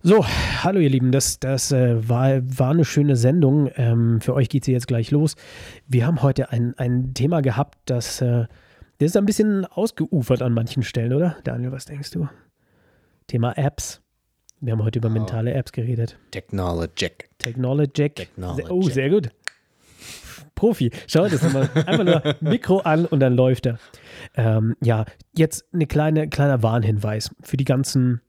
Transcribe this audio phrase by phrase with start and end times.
[0.00, 3.68] So, hallo ihr Lieben, das, das äh, war, war eine schöne Sendung.
[3.74, 5.34] Ähm, für euch geht sie jetzt gleich los.
[5.88, 8.46] Wir haben heute ein, ein Thema gehabt, das, äh,
[8.98, 11.36] das ist ein bisschen ausgeufert an manchen Stellen, oder?
[11.42, 12.28] Daniel, was denkst du?
[13.26, 14.00] Thema Apps.
[14.60, 16.16] Wir haben heute über mentale Apps geredet.
[16.30, 17.10] Technology.
[17.38, 18.14] Technologic.
[18.14, 18.70] Technology.
[18.70, 19.30] Oh, sehr gut.
[20.54, 20.92] Profi.
[21.08, 23.78] Schau, das mal einfach nur Mikro an und dann läuft er.
[24.36, 25.06] Ähm, ja,
[25.36, 28.20] jetzt eine kleine, kleiner Warnhinweis für die ganzen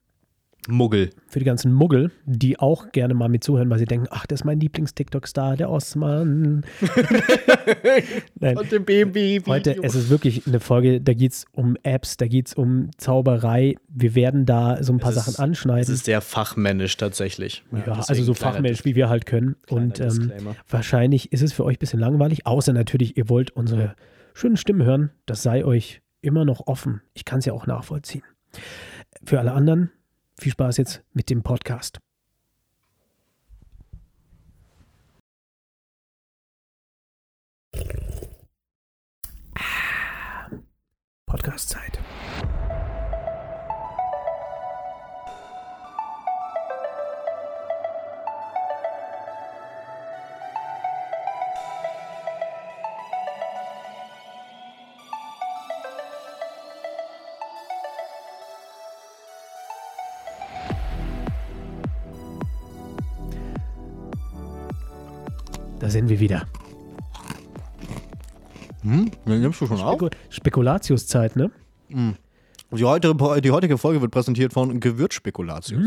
[0.68, 1.10] Muggel.
[1.28, 4.42] für die ganzen Muggel, die auch gerne mal mit zuhören, weil sie denken, ach, das
[4.42, 6.66] ist mein Lieblings-TikTok-Star, der Osman.
[8.40, 9.42] Nein, Und dem Baby.
[9.48, 12.90] heute, es ist wirklich eine Folge, da geht es um Apps, da geht es um
[12.98, 13.76] Zauberei.
[13.88, 15.82] Wir werden da so ein paar Es ist- Sachen anschneiden.
[15.84, 17.64] Es ist sehr fachmännisch tatsächlich.
[17.72, 19.56] ja, deswegen also so fachmännisch, wie wir halt können.
[19.70, 20.32] Und ähm,
[20.70, 23.96] wahrscheinlich ist es für euch ein bisschen langweilig, außer natürlich, ihr wollt unsere
[24.34, 25.12] schönen Stimmen hören.
[25.26, 27.02] Das sei euch immer noch offen.
[27.14, 28.24] Ich kann es ja auch nachvollziehen.
[29.24, 29.92] Für alle anderen,
[30.42, 32.00] viel Spaß jetzt mit dem Podcast.
[39.56, 40.50] Ah,
[41.26, 42.00] Podcast-Zeit.
[65.90, 66.46] Da sind wir wieder.
[68.84, 69.10] Hm?
[69.26, 69.94] Den nimmst du schon auf?
[69.98, 71.50] Speku Spekulatiuszeit, ne?
[71.90, 75.82] Die heutige, die heutige Folge wird präsentiert von Gewürzspekulatius.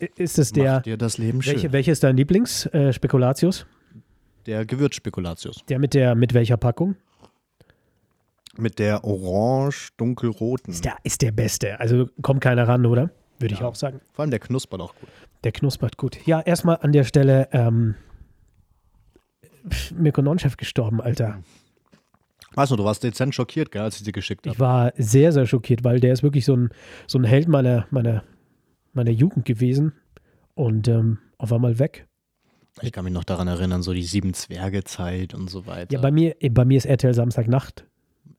[0.00, 0.76] I- Ist es der.
[0.76, 1.56] Macht dir das Leben schön.
[1.56, 3.66] Welche, welcher ist dein Lieblings-Spekulatius?
[3.66, 3.98] Äh?
[4.46, 5.56] Der Gewürzspekulatius.
[5.68, 6.96] der mit der mit welcher Packung?
[8.56, 10.72] Mit der orange-dunkelroten.
[10.72, 11.78] Ist der, ist der beste.
[11.80, 13.10] Also kommt keiner ran, oder?
[13.40, 14.00] Würde ich auch sagen.
[14.14, 15.10] Vor allem der knuspert auch gut.
[15.44, 16.16] Der knuspert gut.
[16.26, 17.94] Ja, erstmal an der Stelle ähm,
[19.96, 21.42] Mirko Nonchef gestorben, Alter.
[22.54, 24.60] Weißt du, du warst dezent schockiert, gell, als ich dir geschickt Ich habe.
[24.60, 26.70] war sehr, sehr schockiert, weil der ist wirklich so ein,
[27.06, 28.22] so ein Held meiner, meiner,
[28.92, 29.92] meiner Jugend gewesen
[30.54, 32.06] und ähm, auf einmal weg.
[32.80, 35.92] Ich kann mich noch daran erinnern, so die sieben Zwerge-Zeit und so weiter.
[35.92, 37.86] Ja, bei mir, bei mir ist RTL Samstagnacht.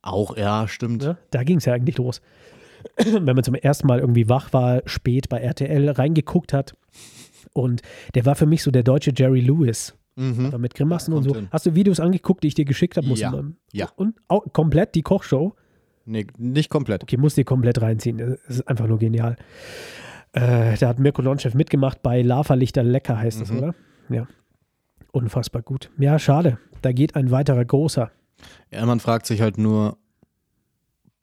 [0.01, 1.03] auch, ja, stimmt.
[1.03, 1.17] Ne?
[1.31, 2.21] Da ging es ja eigentlich los.
[2.97, 6.75] Wenn man zum ersten Mal irgendwie wach war, spät bei RTL reingeguckt hat.
[7.53, 7.81] Und
[8.13, 9.95] der war für mich so der deutsche Jerry Lewis.
[10.15, 10.45] Mhm.
[10.47, 11.35] Aber mit Grimassen Ja, und so.
[11.35, 11.47] hin.
[11.51, 13.07] Hast du Videos angeguckt, die ich dir geschickt habe?
[13.15, 13.33] Ja.
[13.73, 13.89] Ja.
[13.95, 15.55] Und auch komplett die Kochshow.
[16.05, 17.03] Nee, nicht komplett.
[17.03, 18.17] Okay, musst dir komplett reinziehen.
[18.19, 19.35] Das ist einfach nur genial.
[20.33, 23.57] Äh, da hat Mirko Lonchev mitgemacht bei Lava-Lichter Lecker, heißt es, Mhm.
[23.57, 23.75] oder?
[24.09, 24.27] Ja.
[25.11, 25.89] Unfassbar gut.
[25.97, 26.59] Ja, schade.
[26.81, 28.11] Da geht ein weiterer großer.
[28.71, 29.97] Ja, man fragt sich halt nur,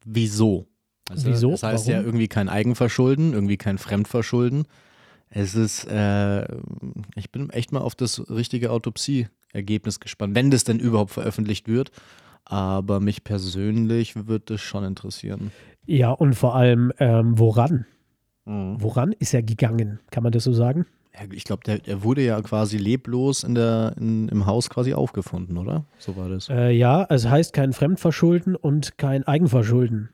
[0.05, 0.67] wieso?
[1.09, 1.51] Also, Wieso?
[1.51, 1.99] Das heißt Warum?
[2.01, 4.65] ja irgendwie kein Eigenverschulden, irgendwie kein Fremdverschulden.
[5.35, 6.43] Es ist, äh,
[7.15, 11.91] ich bin echt mal auf das richtige Autopsieergebnis gespannt, wenn das denn überhaupt veröffentlicht wird.
[12.45, 15.51] Aber mich persönlich wird es schon interessieren.
[15.85, 17.85] Ja, und vor allem, ähm, woran?
[18.45, 19.99] Woran ist er gegangen?
[20.11, 20.85] Kann man das so sagen?
[21.31, 25.57] Ich glaube, der, der wurde ja quasi leblos in der, in, im Haus quasi aufgefunden,
[25.57, 25.85] oder?
[25.97, 26.49] So war das.
[26.49, 30.09] Äh, ja, es heißt kein Fremdverschulden und kein Eigenverschulden.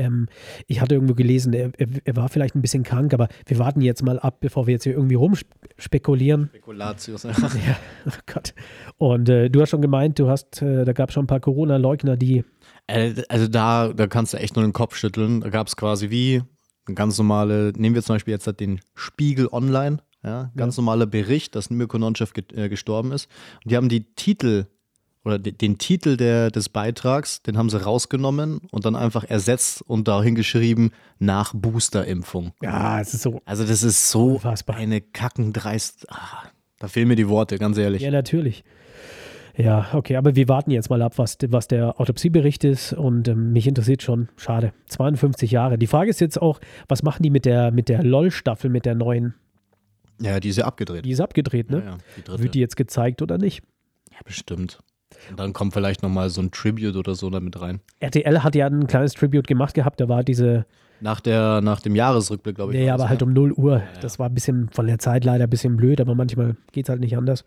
[0.00, 0.28] Ähm,
[0.66, 4.02] ich hatte irgendwo gelesen, er, er, war vielleicht ein bisschen krank, aber wir warten jetzt
[4.02, 6.48] mal ab, bevor wir jetzt hier irgendwie rumspekulieren.
[6.48, 7.24] Spekulatius.
[7.24, 7.32] Ja,
[8.06, 8.54] oh Gott.
[8.96, 11.40] Und äh, du hast schon gemeint, du hast, äh, da gab es schon ein paar
[11.40, 12.44] Corona-Leugner, die,
[12.86, 15.42] Äh, Also da, da kannst du echt nur den Kopf schütteln.
[15.42, 16.42] Da gab es quasi wie
[16.86, 21.54] eine ganz normale, nehmen wir zum Beispiel jetzt den Spiegel Online, ja, ganz normaler Bericht,
[21.54, 23.28] dass Mirko Nonchev äh, gestorben ist.
[23.64, 24.66] Und die haben die Titel
[25.24, 29.82] oder de den Titel der, des Beitrags, den haben sie rausgenommen und dann einfach ersetzt
[29.82, 32.52] und dahin geschrieben, nach Boosterimpfung.
[32.62, 33.42] ja, es ist so.
[33.44, 34.76] Also das ist so Unfassbar.
[34.76, 36.06] eine kackendreist.
[36.10, 36.44] Ah,
[36.78, 38.02] da fehlen mir die Worte, ganz ehrlich.
[38.02, 38.64] Ja, natürlich.
[39.56, 43.52] Ja, okay, aber wir warten jetzt mal ab, was, was der Autopsiebericht ist und ähm,
[43.52, 45.76] mich interessiert schon, schade, 52 Jahre.
[45.76, 48.94] Die Frage ist jetzt auch, was machen die mit der, mit der LOL-Staffel, mit der
[48.94, 49.34] neuen?
[50.20, 51.04] Ja, die ist ja abgedreht.
[51.04, 51.78] Die ist abgedreht, ne?
[51.78, 52.42] ja, ja, die.
[52.42, 53.62] Wird die jetzt gezeigt oder nicht?
[54.12, 54.78] Ja, bestimmt.
[55.30, 57.80] Und dann kommt vielleicht nochmal so ein Tribute oder so damit rein.
[58.00, 60.66] RTL hat ja ein kleines Tribute gemacht gehabt, da war diese,
[61.00, 62.80] Nach, der, nach dem Jahresrückblick, glaube ich.
[62.80, 63.26] nee, aber halt ja.
[63.26, 63.82] um 0 Uhr.
[64.00, 66.88] Das war ein bisschen von der Zeit leider ein bisschen blöd, aber manchmal geht es
[66.88, 67.44] halt nicht anders.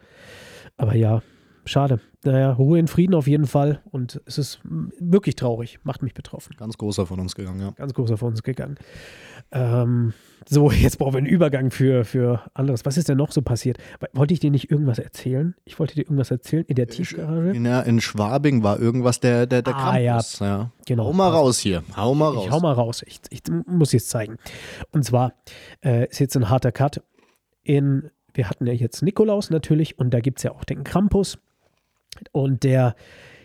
[0.78, 1.22] Aber ja,
[1.66, 2.00] schade.
[2.24, 4.62] Naja, Ruhe in Frieden auf jeden Fall und es ist
[5.00, 6.56] wirklich traurig, macht mich betroffen.
[6.58, 7.72] Ganz großer von uns gegangen, ja.
[7.72, 8.78] Ganz großer von uns gegangen.
[9.52, 10.14] Ähm,
[10.48, 12.86] so, jetzt brauchen wir einen Übergang für, für anderes.
[12.86, 13.78] Was ist denn noch so passiert?
[14.14, 15.56] Wollte ich dir nicht irgendwas erzählen?
[15.66, 17.54] Ich wollte dir irgendwas erzählen in der Tiefgarage.
[17.58, 20.40] Ja, in Schwabing war irgendwas der, der, der Ah, Campus.
[20.40, 20.72] Ja.
[20.86, 21.06] Genau.
[21.06, 21.84] Hau mal raus hier.
[21.96, 22.46] Hau mal raus.
[22.46, 23.04] Ich hau mal raus.
[23.06, 24.38] Ich, ich muss jetzt zeigen.
[24.92, 25.34] Und zwar
[25.84, 27.02] äh, ist jetzt ein harter Cut.
[27.64, 31.38] In, wir hatten ja jetzt Nikolaus natürlich und da gibt es ja auch den Krampus.
[32.32, 32.96] Und der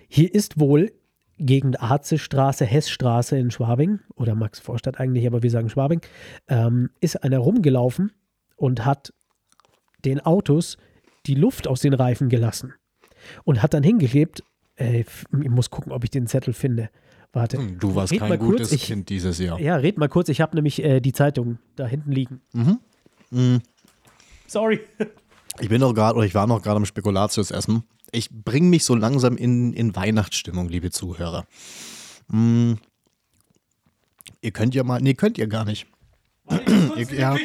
[0.09, 0.93] hier ist wohl
[1.41, 6.00] Gegend Arzestraße, Hessstraße in Schwabing oder Max Vorstadt eigentlich, aber wir sagen Schwabing,
[6.49, 8.11] ähm, ist einer rumgelaufen
[8.56, 9.12] und hat
[10.05, 10.76] den Autos
[11.26, 12.75] die Luft aus den Reifen gelassen
[13.44, 14.43] und hat dann hingeklebt.
[14.76, 16.91] Äh, ich muss gucken, ob ich den Zettel finde.
[17.32, 17.59] Warte.
[17.59, 19.61] Hm, Du warst Red kein mal kurz, gutes ich- Kind dieses Jahr.
[19.61, 20.29] Ja, red mal kurz.
[20.31, 22.41] Ich habe nämlich äh, die Zeitung da hinten liegen.
[22.53, 23.61] Mhm.
[24.47, 24.81] Sorry.
[25.61, 27.82] Ich bin noch gerade, oder ich war noch gerade am Spekulatius essen.
[28.12, 31.46] Ich bringe mich so langsam in, in Weihnachtsstimmung, liebe Zuhörer.
[32.28, 32.75] Mm.
[34.40, 35.87] Ihr könnt ja mal, nee, könnt ihr gar nicht.
[36.96, 37.37] Ich- ja.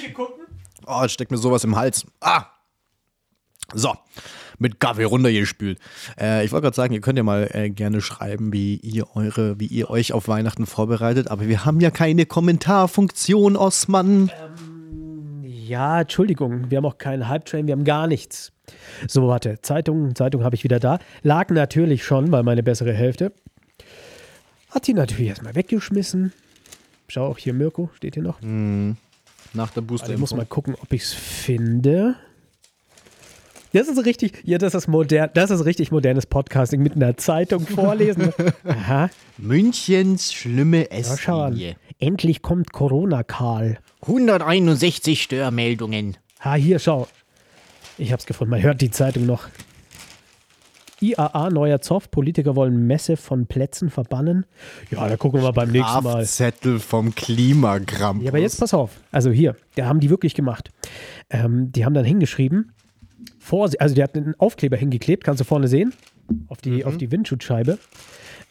[0.86, 2.06] Oh, jetzt steckt mir sowas im Hals.
[2.22, 2.46] Ah!
[3.74, 3.94] So,
[4.60, 5.80] mit Kaffee runtergespült.
[6.20, 9.60] Äh, ich wollte gerade sagen, ihr könnt ja mal äh, gerne schreiben, wie ihr eure,
[9.60, 14.30] wie ihr euch auf Weihnachten vorbereitet, aber wir haben ja keine Kommentarfunktion, Osman.
[15.68, 16.70] Ja, Entschuldigung.
[16.70, 18.52] Wir haben auch keinen Hype-Train, wir haben gar nichts.
[19.08, 19.62] So, warte.
[19.62, 21.00] Zeitung, Zeitung habe ich wieder da.
[21.22, 23.32] Lag natürlich schon, weil meine bessere Hälfte.
[24.72, 26.34] Hat die natürlich erstmal weggeschmissen.
[27.08, 28.42] Schau auch hier, Mirko, steht hier noch.
[28.42, 30.14] Nach der Also Booster.
[30.14, 32.16] ich muss mal gucken, ob ich es finde.
[33.74, 37.66] Das ist richtig, ja, das ist modern, das ist richtig modernes Podcasting mit einer Zeitung
[37.66, 38.32] vorlesen.
[38.66, 39.10] Aha,
[39.40, 40.92] Münchens schlimme ja.
[40.92, 41.76] Esslinie.
[42.00, 43.78] Endlich kommt Corona, Karl.
[44.02, 46.18] 161 Störmeldungen.
[46.42, 47.08] Ha, hier, schau.
[47.98, 48.52] Ich hab's gefunden.
[48.52, 49.48] Man hört die Zeitung noch.
[51.00, 52.10] IAA, neuer Zoff.
[52.10, 54.46] Politiker wollen Messe von Plätzen verbannen.
[54.90, 56.26] Ja, da gucken wir mal beim nächsten Mal.
[56.26, 58.22] Zettel vom Klimagramm.
[58.22, 58.92] Ja, aber jetzt pass auf.
[59.12, 60.72] Also hier, da haben die wirklich gemacht.
[61.30, 62.72] Ähm, die haben dann hingeschrieben,
[63.38, 65.94] Vorsi also der hat einen Aufkleber hingeklebt, kannst du vorne sehen,
[66.48, 67.78] auf die, auf die Windschutzscheibe.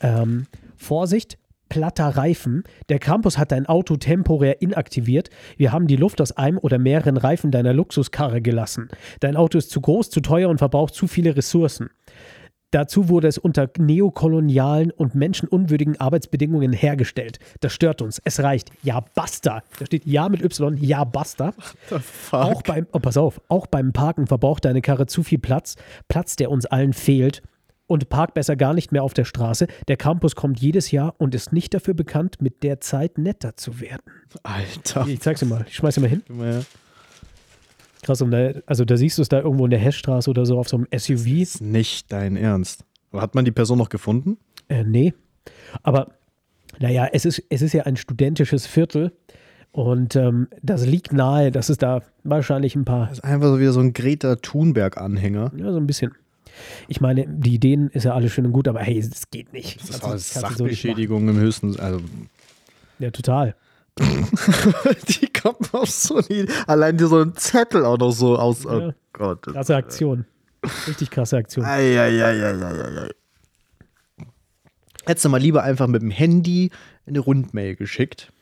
[0.00, 0.46] Ähm,
[0.76, 1.38] Vorsicht,
[1.72, 2.64] platter Reifen.
[2.90, 5.30] Der Campus hat dein Auto temporär inaktiviert.
[5.56, 8.90] Wir haben die Luft aus einem oder mehreren Reifen deiner Luxuskarre gelassen.
[9.20, 11.88] Dein Auto ist zu groß, zu teuer und verbraucht zu viele Ressourcen.
[12.72, 17.38] Dazu wurde es unter neokolonialen und menschenunwürdigen Arbeitsbedingungen hergestellt.
[17.60, 18.20] Das stört uns.
[18.22, 18.70] Es reicht.
[18.82, 19.62] Ja, basta.
[19.78, 20.76] Da steht Ja mit Y.
[20.76, 21.54] Ja, basta.
[22.32, 25.76] Auch beim, oh, pass auf, auch beim Parken verbraucht deine Karre zu viel Platz.
[26.08, 27.42] Platz, der uns allen fehlt.
[27.86, 29.66] Und park besser gar nicht mehr auf der Straße.
[29.88, 33.80] Der Campus kommt jedes Jahr und ist nicht dafür bekannt, mit der Zeit netter zu
[33.80, 34.02] werden.
[34.42, 35.06] Alter.
[35.06, 35.64] Ich zeig's dir mal.
[35.68, 36.22] Ich schmeiß dir mal hin.
[38.02, 40.58] Krass, und da, also da siehst du es da irgendwo in der Hessstraße oder so
[40.58, 41.26] auf so einem SUV.
[41.26, 42.84] Ist nicht dein Ernst.
[43.12, 44.38] Hat man die Person noch gefunden?
[44.68, 45.12] Äh, nee.
[45.82, 46.12] Aber
[46.80, 49.12] naja, es ist, es ist ja ein studentisches Viertel.
[49.70, 53.58] Und ähm, das liegt nahe, dass es da wahrscheinlich ein paar, Das ist einfach so
[53.60, 55.52] wieder so ein Greta Thunberg-Anhänger.
[55.56, 56.12] ja, so ein bisschen.
[56.88, 59.80] Ich meine, die Ideen ist ja alles schön und gut, aber hey, das geht nicht.
[59.80, 61.78] Das ist kannst du so nicht Sachbeschädigung im höchsten.
[61.80, 62.00] Also.
[62.98, 63.54] Ja, total.
[64.00, 66.46] die kommt auf so eine.
[66.66, 68.64] Allein dir so ein Zettel auch noch so aus.
[68.66, 68.94] Oh Ja.
[69.12, 69.42] Gott.
[69.42, 70.24] Krasse Aktion.
[70.88, 71.64] Richtig krasse Aktion.
[71.64, 73.10] Eieieiei.
[75.04, 76.70] Hättest du mal lieber einfach mit dem Handy
[77.06, 78.32] eine Rundmail geschickt.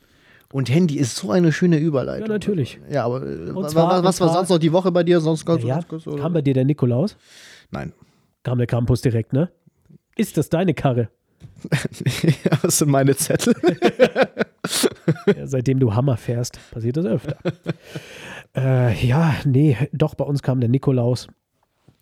[0.53, 2.27] Und Handy ist so eine schöne Überleitung.
[2.27, 2.79] Ja, natürlich.
[2.89, 5.21] Ja, aber äh, wa- zwar- wa- und was war sonst noch die Woche bei dir?
[5.21, 6.21] Sonst ganz, Ja, ganz kurz, oder?
[6.21, 7.15] kam bei dir der Nikolaus?
[7.71, 7.93] Nein.
[8.43, 9.49] Kam der Campus direkt, ne?
[10.15, 11.09] Ist das deine Karre?
[12.43, 13.53] ja, das sind meine Zettel.
[15.35, 17.37] Ja, seitdem du Hammer fährst, passiert das öfter.
[18.55, 21.27] äh, ja, nee, doch, bei uns kam der Nikolaus.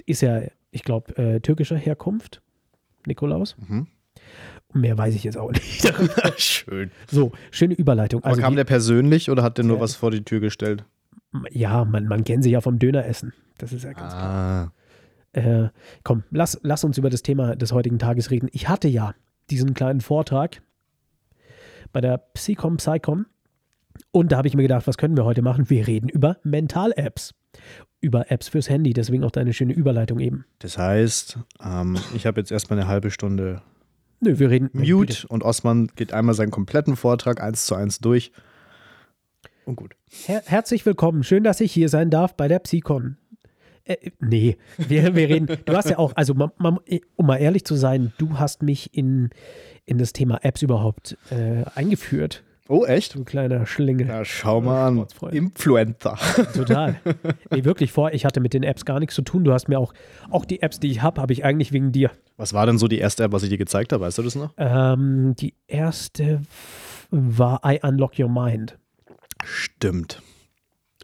[0.05, 0.41] Ist ja,
[0.71, 2.41] ich glaube, äh, türkischer Herkunft.
[3.05, 3.55] Nikolaus.
[3.65, 3.87] Mhm.
[4.73, 5.91] Mehr weiß ich jetzt auch nicht.
[6.37, 6.91] Schön.
[7.09, 8.21] so, schöne Überleitung.
[8.21, 9.81] Aber Also, kam die, der persönlich oder hat der nur Ja.
[9.83, 10.83] was vor die Tür gestellt?
[11.51, 13.33] ja, man, man kennt sich ja vom Döneressen.
[13.57, 14.71] Das ist ja ganz Ah.
[15.39, 15.69] Äh,
[16.03, 18.49] komm, lass, lass uns über das Thema des heutigen Tages reden.
[18.51, 19.13] Ich hatte ja
[19.49, 20.61] diesen kleinen Vortrag
[21.91, 23.25] bei der Psycom Psycom
[24.11, 25.69] und da habe ich mir gedacht, was können wir heute machen?
[25.69, 27.33] Wir reden über Mental-Apps.
[28.01, 30.45] Über Apps fürs Handy, deswegen auch deine schöne Überleitung eben.
[30.59, 33.61] Das heißt, ähm, ich habe jetzt erstmal eine halbe Stunde
[34.21, 34.69] Nö, wir reden.
[34.73, 38.31] Mute und Osman geht einmal seinen kompletten Vortrag eins zu eins durch.
[39.65, 39.95] Und gut.
[40.25, 41.23] Her herzlich willkommen.
[41.23, 43.17] Schön, dass ich hier sein darf bei der Psycon.
[43.89, 45.47] Äh, nee, wir, wir reden.
[45.65, 46.77] Du hast ja auch, also man, man,
[47.15, 49.31] um mal ehrlich zu sein, du hast mich in,
[49.85, 52.43] in das Thema Apps überhaupt äh, eingeführt.
[52.67, 53.15] Oh, echt?
[53.15, 54.07] Du kleiner Schlingel.
[54.07, 55.07] Ja, schau mal an.
[55.31, 56.19] Influencer.
[56.53, 57.01] Total.
[57.49, 59.43] Nee, wirklich vor, ich hatte mit den Apps gar nichts zu tun.
[59.43, 59.91] Du hast mir auch,
[60.29, 62.11] auch die Apps, die ich habe, habe ich eigentlich wegen dir.
[62.37, 64.05] Was war denn so die erste App, was ich dir gezeigt habe?
[64.05, 64.53] Weißt du das noch?
[64.57, 66.43] Ähm, die erste
[67.09, 68.77] war I Unlock Your Mind.
[69.43, 70.21] Stimmt.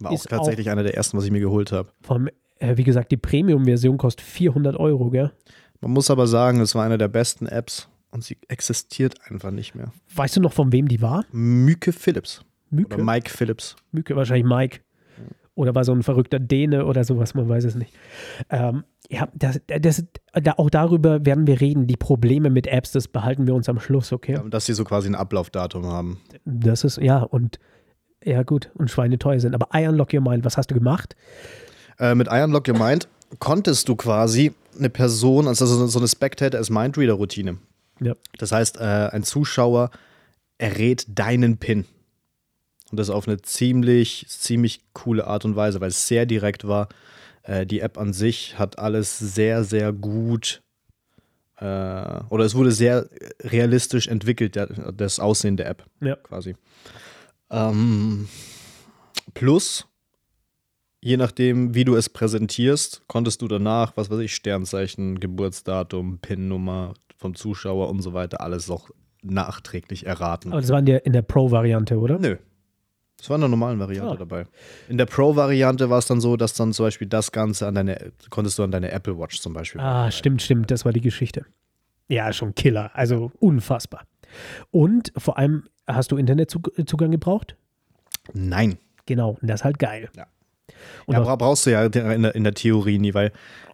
[0.02, 1.90] War Ist auch tatsächlich einer der ersten, was ich mir geholt habe.
[2.02, 2.30] Vom,
[2.66, 5.32] äh, wie gesagt, die Premium-Version kostet 400 Euro, gell?
[5.82, 9.76] Man muss aber sagen, es war eine der besten Apps und sie existiert einfach nicht
[9.76, 9.92] mehr.
[10.16, 11.26] Weißt du noch, von wem die war?
[11.32, 12.44] Myke Phillips.
[12.70, 12.96] Myke?
[12.96, 13.76] Oder Mike Phillips.
[13.92, 14.80] Myke, wahrscheinlich Mike.
[15.54, 17.94] Oder war so ein verrückter Däne oder sowas, man weiß es nicht.
[18.50, 20.04] Ähm, ja, das, das,
[20.34, 21.88] da, auch darüber werden wir reden.
[21.88, 24.34] Die Probleme mit Apps, das behalten wir uns am Schluss, okay?
[24.34, 26.20] Ja, dass sie so quasi ein Ablaufdatum haben.
[26.44, 27.60] Das ist, ja, und
[28.24, 29.54] ja, gut, und Schweine teuer sind.
[29.54, 31.16] Aber I Unlock Your Mind, was hast du gemacht?
[32.00, 33.08] Äh, mit Iron Lock Mind
[33.40, 37.58] konntest du quasi eine Person, also so eine Spectator as Mindreader-Routine.
[38.02, 38.16] Ja.
[38.38, 39.92] Das heißt, äh, ein Zuschauer
[40.58, 41.86] errät deinen Pin.
[42.92, 46.90] Und das auf eine ziemlich, ziemlich coole Art und Weise, weil es sehr direkt war.
[47.44, 50.62] Äh, die App an sich hat alles sehr, sehr gut
[51.58, 51.64] äh,
[52.30, 53.10] oder es wurde sehr
[53.42, 56.16] realistisch entwickelt, der, das Aussehen der App Ja.
[56.18, 56.56] quasi.
[57.50, 58.28] Ähm,
[59.34, 59.88] plus,
[61.06, 66.96] je nachdem, wie du es präsentierst, konntest du danach, was weiß ich, Sternzeichen, Geburtsdatum, PIN-Nummer
[67.16, 68.90] vom Zuschauer und so weiter, alles auch
[69.22, 70.52] nachträglich erraten.
[70.52, 72.18] Aber das war in der, in der Pro-Variante, oder?
[72.18, 72.38] Nö.
[73.18, 74.18] Das war in der normalen Variante Ah.
[74.18, 74.46] dabei.
[74.90, 78.12] In der Pro-Variante war es dann so, dass dann zum Beispiel das Ganze an deine,
[78.32, 79.80] konntest du an deine Apple Watch zum Beispiel.
[79.82, 81.46] Ah, stimmt, stimmt, das war die Geschichte.
[82.08, 84.06] Ja, schon Killer, also unfassbar.
[84.72, 87.56] Und vor allem, hast du Internetzugang gebraucht?
[88.34, 88.80] Nein.
[89.06, 90.10] Genau, und das ist halt geil.
[90.18, 90.26] Ja.
[91.06, 91.92] Und ja, auch- bra- brauchst du ja in
[92.24, 93.32] der, in der Theorie nie, weil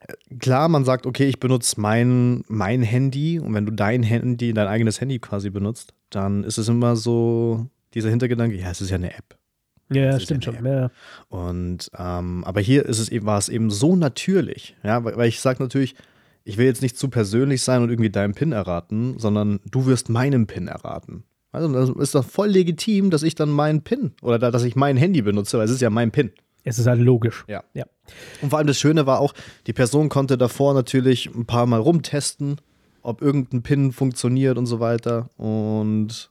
[0.08, 4.54] äh, klar, man sagt, okay, ich benutze mein, mein Handy und wenn du dein Handy,
[4.54, 8.90] dein eigenes Handy quasi benutzt, dann ist es immer so dieser Hintergedanke, ja, es ist
[8.90, 9.38] ja eine App.
[9.94, 10.66] Ja, ist stimmt ja schon.
[10.66, 10.90] Ja.
[11.30, 15.28] Und ähm, aber hier ist es eben, war es eben so natürlich, ja, weil, weil
[15.28, 15.96] ich sage natürlich,
[16.44, 20.10] ich will jetzt nicht zu persönlich sein und irgendwie deinen PIN erraten, sondern du wirst
[20.10, 21.24] meinen PIN erraten.
[21.52, 24.76] Also das ist doch voll legitim, dass ich dann meinen PIN oder da, dass ich
[24.78, 26.32] mein Handy benutze, weil es ist ja mein PIN.
[26.64, 27.44] Es ist halt logisch.
[27.48, 27.64] Ja.
[27.74, 27.86] Ja.
[28.42, 29.34] Und vor allem das Schöne war auch,
[29.68, 32.58] die Person konnte davor natürlich ein paar Mal rumtesten,
[33.02, 35.30] ob irgendein Pin funktioniert und so weiter.
[35.38, 36.30] Und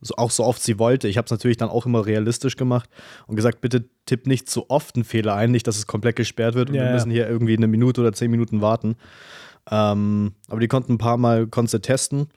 [0.00, 1.08] so, auch so oft sie wollte.
[1.08, 2.88] Ich habe es natürlich dann auch immer realistisch gemacht
[3.26, 6.54] und gesagt, bitte tipp nicht zu oft einen Fehler ein, nicht, dass es komplett gesperrt
[6.54, 6.94] wird und Ja, wir ja.
[6.94, 8.96] müssen hier irgendwie eine Minute oder zehn Minuten warten.
[9.70, 12.28] Ähm, aber die konnten ein paar Mal konntest testen.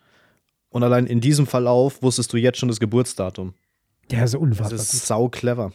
[0.69, 3.53] Und allein in diesem Verlauf wusstest du jetzt schon das Geburtsdatum.
[4.11, 5.01] Ist Das unfassbar ist gut.
[5.01, 5.71] sau clever.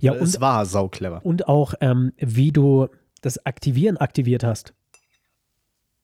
[0.00, 1.20] Ja, es und, war sau clever.
[1.24, 2.88] und auch, ähm, wie du
[3.20, 4.74] das Aktivieren aktiviert hast.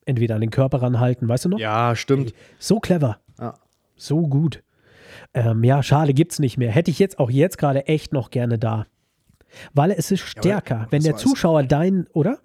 [0.05, 1.59] Entweder an den Körper ranhalten, weißt du noch?
[1.59, 2.33] Ja, stimmt.
[2.57, 3.19] So clever.
[3.39, 3.53] Ja.
[3.95, 4.63] So gut.
[5.33, 6.71] Ähm, ja, schade, gibt's nicht mehr.
[6.71, 8.87] Hätte ich jetzt auch jetzt gerade echt noch gerne da.
[9.73, 10.87] Weil es ist stärker.
[10.89, 12.39] Wenn das der Zuschauer dein, oder?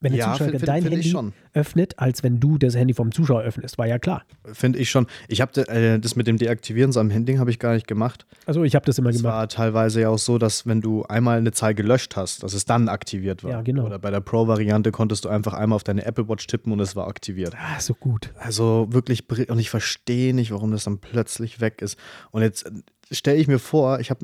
[0.00, 1.32] Wenn der Ja, Zuschauer find- find- dein find ich Handy schon.
[1.54, 4.24] öffnet, als wenn du das Handy vom Zuschauer öffnest, war ja klar.
[4.44, 5.06] Finde ich schon.
[5.26, 8.26] Ich habe äh, das mit dem Deaktivieren so am Handy habe ich gar nicht gemacht.
[8.44, 9.32] Also ich habe das immer Es gemacht.
[9.32, 12.66] war teilweise ja auch so, dass wenn du einmal eine Zahl gelöscht hast, dass es
[12.66, 13.52] dann aktiviert war.
[13.52, 13.86] Ja, genau.
[13.86, 16.94] Oder bei der Pro-Variante konntest du einfach einmal auf deine Apple Watch tippen und es
[16.94, 17.54] war aktiviert.
[17.56, 18.34] Ah, so gut.
[18.38, 21.98] Also wirklich, und ich verstehe nicht, warum das dann plötzlich weg ist.
[22.32, 22.70] Und jetzt
[23.10, 24.18] stelle ich mir vor, ich, hab,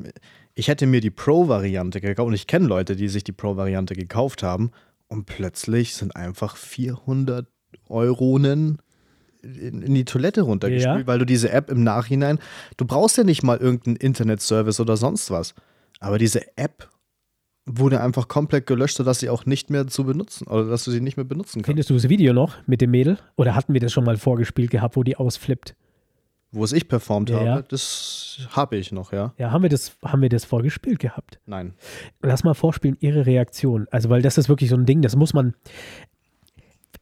[0.53, 4.43] ich hätte mir die Pro-Variante gekauft und ich kenne Leute, die sich die Pro-Variante gekauft
[4.43, 4.69] haben
[5.13, 7.47] und plötzlich sind einfach 400
[7.87, 8.79] Euronen
[9.43, 11.07] in, die Toilette runtergespült, Ja.
[11.07, 12.39] weil du diese App im Nachhinein,
[12.77, 15.53] du brauchst ja nicht mal irgendeinen Internetservice oder sonst was.
[15.99, 16.89] Aber diese App
[17.65, 20.99] wurde einfach komplett gelöscht, sodass sie auch nicht mehr zu benutzen oder dass du sie
[21.01, 21.67] nicht mehr benutzen kannst.
[21.67, 23.17] Findest du das Video noch mit dem Mädel?
[23.35, 25.75] Oder hatten wir das schon mal vorgespielt gehabt, wo die ausflippt?
[26.53, 27.61] Wo es ich performt Ja, habe, ja.
[27.63, 29.33] das habe ich noch, ja.
[29.37, 31.39] Ja, haben wir das, haben wir das vorgespielt gehabt?
[31.47, 31.73] Nein.
[32.21, 33.87] Lass mal vorspielen, ihre Reaktion.
[33.91, 35.55] Also, weil das ist wirklich so ein Ding, das muss man.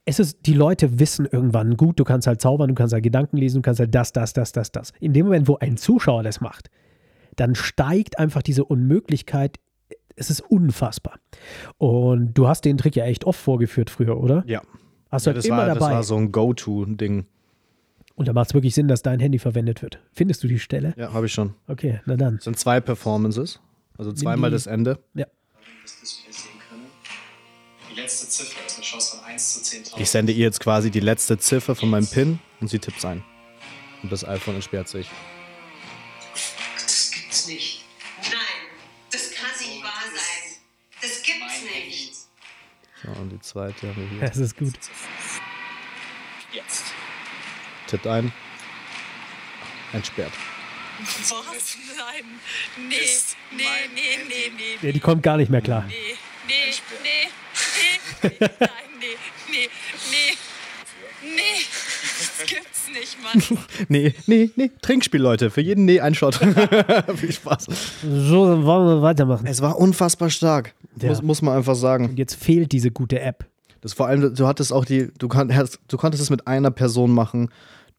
[0.06, 3.38] Es ist, die Leute wissen irgendwann, gut, du kannst halt zaubern, du kannst halt Gedanken
[3.38, 4.94] lesen, du kannst halt das, das, das, das, das.
[5.00, 6.72] In dem Moment, wo ein Zuschauer das macht,
[7.36, 9.60] dann steigt einfach diese Unmöglichkeit.
[10.16, 11.20] Es ist unfassbar.
[11.78, 14.44] Und du hast den Trick ja echt oft vorgeführt früher, oder?
[14.48, 14.62] Ja.
[15.12, 15.94] Hast du ja halt das, immer war, das dabei.
[15.94, 17.26] war so ein Go-To-Ding.
[18.16, 20.00] Und da macht es wirklich Sinn, dass dein Handy verwendet wird.
[20.14, 20.94] Findest du die Stelle?
[20.98, 21.54] Ja, habe ich schon.
[21.68, 22.36] Okay, na dann.
[22.36, 23.60] Es sind zwei Performances.
[23.98, 25.00] Also zweimal das Ende.
[25.14, 25.26] Ja.
[25.84, 26.86] das Display sehen können.
[27.92, 30.00] Die letzte Ziffer ist eine Chance von 1 zu 10.000.
[30.02, 33.24] Ich sende ihr jetzt quasi die letzte Ziffer von meinem PIN und sie tippt ein.
[34.04, 35.08] Und das iPhone entsperrt sich.
[36.76, 37.84] Das gibt's nicht.
[38.24, 38.32] Nein,
[39.12, 40.58] das kann nicht wahr sein.
[41.02, 42.14] Das gibt's nicht.
[43.04, 44.20] So, und die zweite haben wir hier.
[44.28, 44.74] Das ist gut.
[47.92, 48.32] Tippt ein.
[49.92, 50.32] Entsperrt.
[51.00, 51.78] Was?
[51.98, 52.24] Nein.
[52.88, 55.84] Nee, Ist nee, nee, nee, nee, Ja, die kommt gar nicht mehr klar.
[55.88, 55.94] nee,
[56.48, 56.54] nee,
[57.04, 57.28] nee,
[58.24, 58.70] nee, nee, nein,
[59.00, 59.08] nee,
[59.52, 59.70] nee,
[60.10, 61.42] nee, nee,
[62.20, 63.18] das gibt's nicht.
[63.22, 63.58] Mann.
[63.90, 64.72] Nee, nee, nee.
[64.82, 65.50] Trinkspiel, Leute.
[65.52, 66.36] Für jeden Nee ein Shot.
[67.16, 67.66] Viel Spaß.
[68.04, 69.48] So, dann wollen wir weitermachen.
[69.48, 70.74] Es war unfassbar stark.
[70.96, 71.10] Ja.
[71.10, 72.06] Muss, muss man einfach sagen.
[72.12, 73.46] Und jetzt fehlt diese gute App.
[73.82, 75.50] Das vor allem, du hattest auch die, du, kann,
[75.88, 77.50] du konntest es mit einer Person machen.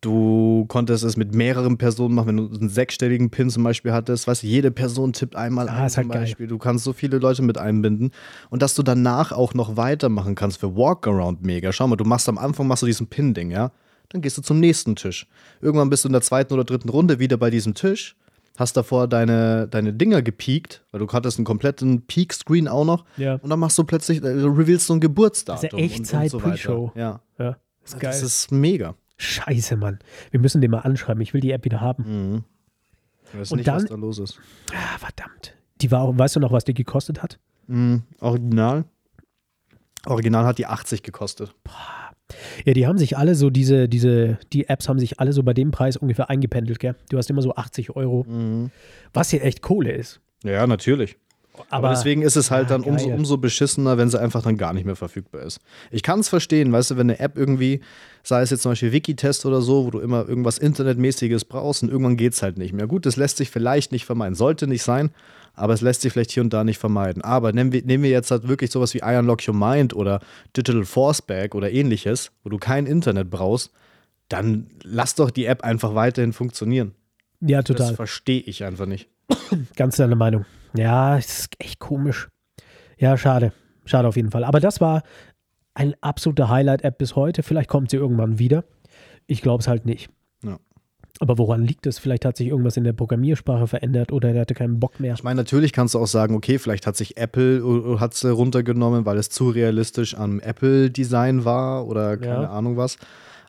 [0.02, 4.26] Du konntest es mit mehreren Personen machen, wenn du einen sechsstelligen Pin zum Beispiel hattest.
[4.26, 6.20] Weißt du, jede Person tippt einmal Ah, ein zum halt geil.
[6.22, 6.46] Beispiel.
[6.48, 8.10] Du kannst so viele Leute mit einbinden.
[8.50, 11.72] Und dass du danach auch noch weitermachen kannst für Walkaround mega.
[11.72, 13.70] Schau mal, du machst am Anfang machst du diesen Pin-Ding, ja?
[14.08, 15.28] Dann gehst du zum nächsten Tisch.
[15.60, 18.16] Irgendwann bist du in der zweiten oder dritten Runde wieder bei diesem Tisch.
[18.58, 23.04] Hast davor deine, deine Dinger gepiekt, weil du hattest einen kompletten Peak-Screen auch noch.
[23.16, 23.36] Ja.
[23.36, 25.62] Und dann machst du plötzlich, äh, revealst du ein Geburtsdatum.
[25.62, 26.92] Das ist ja Echtzeit und, und so.
[26.96, 27.20] Ja.
[27.38, 28.10] Ja, ist geil.
[28.10, 28.96] Das ist mega.
[29.22, 29.98] Scheiße, Mann.
[30.30, 31.20] Wir müssen den mal anschreiben.
[31.22, 32.44] Ich will die App wieder haben.
[33.32, 34.40] Ich weiß Und nicht, was dann- da los ist.
[34.72, 35.54] Ah, verdammt.
[35.80, 37.38] Die war auch, weißt du noch, was die gekostet hat?
[37.66, 38.02] Mhm.
[38.20, 38.84] Original?
[40.06, 41.54] Original hat die 80 gekostet.
[42.64, 45.54] Ja, die haben sich alle so, diese, diese, die Apps haben sich alle so bei
[45.54, 46.96] dem Preis ungefähr eingependelt, gell?
[47.10, 48.26] Du hast immer so 80 Euro,
[49.12, 50.20] was hier echt Kohle ist.
[50.42, 51.16] Ja, natürlich.
[51.54, 54.56] Aber, Aber, deswegen ist es halt Ah, dann umso, umso beschissener, wenn sie einfach dann
[54.56, 55.60] gar nicht mehr verfügbar ist.
[55.90, 57.80] Ich kann es verstehen, weißt du, wenn eine App irgendwie,
[58.22, 61.90] sei es jetzt zum Beispiel Wikitest oder so, wo du immer irgendwas Internetmäßiges brauchst und
[61.90, 62.86] irgendwann geht es halt nicht mehr.
[62.86, 65.10] Gut, das lässt sich vielleicht nicht vermeiden, sollte nicht sein,
[65.54, 67.22] aber es lässt sich vielleicht hier und da nicht vermeiden.
[67.22, 70.20] Aber nehmen wir, nehmen wir jetzt halt wirklich sowas wie I Unlock Your Mind oder
[70.56, 73.70] Digital Forceback oder ähnliches, wo du kein Internet brauchst,
[74.30, 76.92] dann lass doch die App einfach weiterhin funktionieren.
[77.40, 77.94] ja, Das total.
[77.94, 79.08] verstehe ich einfach nicht.
[79.76, 80.46] Ganz deine Meinung.
[80.76, 82.28] Ja, es ist echt komisch.
[82.98, 83.52] Ja, schade.
[83.84, 84.44] Schade auf jeden Fall.
[84.44, 85.02] Aber das war
[85.74, 87.42] ein absoluter Highlight-App bis heute.
[87.42, 88.64] Vielleicht kommt sie irgendwann wieder.
[89.26, 90.10] Ich glaube es halt nicht.
[90.44, 90.58] Ja.
[91.20, 91.98] Aber woran liegt es?
[91.98, 95.14] Vielleicht hat sich irgendwas in der Programmiersprache verändert oder er hatte keinen Bock mehr.
[95.14, 98.30] Ich meine, natürlich kannst du auch sagen, okay, vielleicht hat sich Apple äh, hat sie
[98.32, 102.50] runtergenommen, weil es zu realistisch am Apple-Design war oder keine Ja.
[102.50, 102.96] Ahnung was.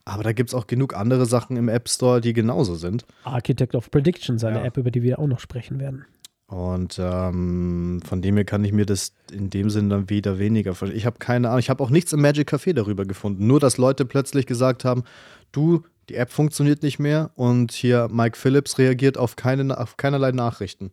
[0.06, 3.06] Aber da gibt es auch genug andere Sachen im App Store, die genauso sind.
[3.24, 4.66] Architect of Prediction, seine Ja.
[4.66, 6.06] App, über die wir auch noch sprechen werden.
[6.54, 10.76] Und ähm, von dem her kann ich mir das in dem Sinn dann wieder weniger
[10.76, 11.00] vorstellen.
[11.00, 13.48] Ich habe keine Ahnung, ich habe auch nichts im Magic Café darüber gefunden.
[13.48, 15.04] Nur, dass Leute plötzlich gesagt haben,
[15.52, 20.32] du, die App funktioniert nicht mehr und hier Mike Phillips reagiert auf, keine, auf keinerlei
[20.32, 20.92] Nachrichten.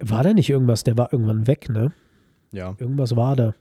[0.00, 0.82] War da nicht irgendwas?
[0.82, 1.92] Der war irgendwann weg, ne?
[2.50, 2.74] Ja.
[2.78, 3.54] Irgendwas war da.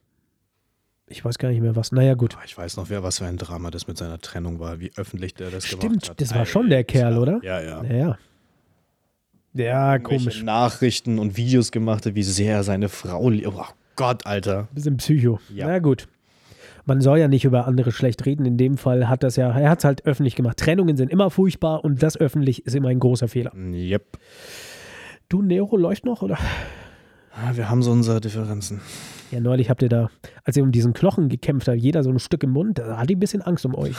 [1.07, 1.91] Ich weiß gar nicht mehr was.
[1.91, 2.35] Naja, gut.
[2.47, 5.35] Ich weiß noch, wer was für ein Drama das mit seiner Trennung war, wie öffentlich
[5.35, 6.19] der das gemacht Stimmt, hat.
[6.19, 7.39] das war schon der Kerl, oder?
[7.43, 7.83] Ja, ja.
[7.83, 8.17] Ja.
[9.55, 10.43] Ja, komisch.
[10.43, 13.47] Nachrichten und Videos gemacht hat, wie sehr er seine Frau liebt.
[13.47, 13.63] Oh
[13.95, 14.67] Gott, Alter.
[14.73, 15.39] Bisschen Psycho.
[15.53, 15.67] Ja.
[15.67, 16.07] Na gut.
[16.85, 18.45] Man soll ja nicht über andere schlecht reden.
[18.45, 20.57] In dem Fall hat das ja, er hat es halt öffentlich gemacht.
[20.57, 23.51] Trennungen sind immer furchtbar und das öffentlich ist immer ein großer Fehler.
[23.55, 24.19] Yep.
[25.29, 26.37] Du, Nero läuft noch, oder?
[27.33, 28.81] Ah, Wir haben so unsere Differenzen.
[29.35, 30.09] Ja, neulich habt ihr da,
[30.45, 33.11] als ihr um diesen Knochen gekämpft habt, jeder so ein Stück im Mund, da hatte
[33.11, 33.93] ich ein bisschen Angst um euch.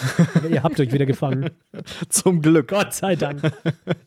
[0.50, 1.50] ihr habt euch wieder gefangen.
[2.08, 2.68] Zum Glück.
[2.68, 3.42] Gott sei Dank.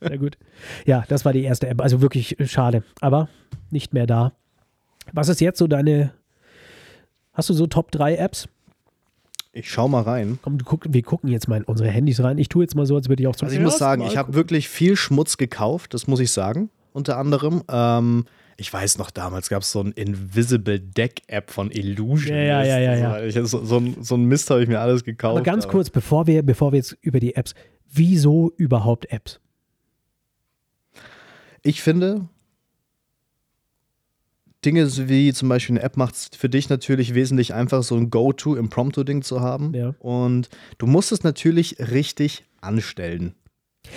[0.01, 0.39] Sehr gut.
[0.87, 1.81] Ja, das war die erste App.
[1.81, 2.81] Also wirklich äh, schade.
[2.99, 3.29] Aber
[3.69, 4.33] nicht mehr da.
[5.13, 6.13] Was ist jetzt so deine.
[7.33, 8.49] Hast du so Top 3 Apps?
[9.51, 10.39] Ich schau mal rein.
[10.41, 12.39] Komm, du guck, wir gucken jetzt mal in unsere Handys rein.
[12.39, 14.07] Ich tue jetzt mal so, als würde ich auch zum Also ich muss sagen, Mal
[14.09, 16.71] ich habe wirklich viel Schmutz gekauft, das muss ich sagen.
[16.91, 17.61] Unter anderem.
[17.69, 18.25] Ähm,
[18.59, 22.35] ich weiß noch, damals gab es so ein Invisible Deck App von Illusion.
[22.35, 24.79] Ja, ja, ja, ja, Das- Ich, so, so, ein, so ein Mist habe ich mir
[24.81, 25.37] alles gekauft.
[25.37, 27.53] Aber ganz kurz, bevor wir, bevor wir jetzt über die Apps.
[27.91, 29.39] Wieso überhaupt Apps?
[31.63, 32.27] Ich finde,
[34.65, 38.09] Dinge wie zum Beispiel eine App macht es für dich natürlich wesentlich einfacher, so ein
[38.09, 39.73] Go-To-Impromptu-Ding zu haben.
[39.73, 39.95] Ja.
[39.99, 43.35] Und du musst es natürlich richtig anstellen.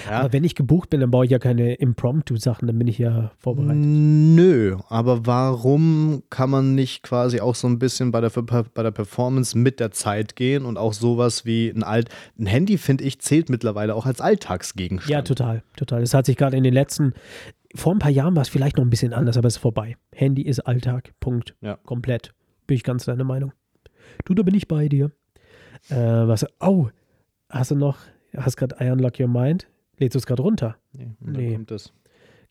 [0.06, 0.20] Ja.
[0.20, 3.32] Aber wenn ich gebucht bin, dann baue ich ja keine Impromptu-Sachen, dann bin ich ja
[3.38, 3.82] vorbereitet.
[3.84, 8.90] Nö, aber warum kann man nicht quasi auch so ein bisschen bei der, bei der
[8.90, 12.08] Performance mit der Zeit gehen und auch sowas wie ein Alt.
[12.38, 15.10] Ein Handy, finde ich, zählt mittlerweile auch als Alltagsgegenstand.
[15.10, 16.00] Ja, total, total.
[16.00, 17.14] Das hat sich gerade in den letzten,
[17.74, 19.96] vor ein paar Jahren war es vielleicht noch ein bisschen anders, aber es ist vorbei.
[20.14, 21.54] Handy ist Alltag, Punkt.
[21.60, 21.76] Ja.
[21.84, 22.34] Komplett.
[22.66, 23.52] Bin ich ganz deiner Meinung.
[24.24, 25.10] Du, da bin ich bei dir.
[25.88, 26.88] Äh, was, oh,
[27.48, 27.98] hast du noch,
[28.36, 29.66] hast gerade I Unlock Your Mind?
[30.02, 30.76] Lädst du es gerade runter?
[30.92, 31.54] Nee, Nee.
[31.54, 31.92] kommt das.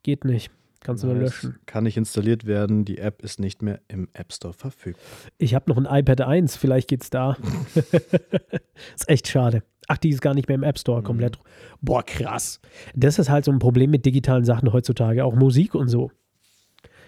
[0.04, 0.52] Geht nicht.
[0.80, 1.20] Kannst du Nice.
[1.20, 1.60] löschen.
[1.66, 2.86] Kann nicht installiert werden.
[2.86, 5.04] Die App ist nicht mehr im App Store verfügbar.
[5.38, 7.36] Ich habe noch ein iPad 1, vielleicht geht's da.
[8.96, 9.64] ist echt schade.
[9.90, 11.38] Ach, die ist gar nicht mehr im App Store komplett.
[11.82, 12.62] Boah, krass.
[12.96, 16.10] Das ist halt so ein Problem mit digitalen Sachen heutzutage, auch Musik und so.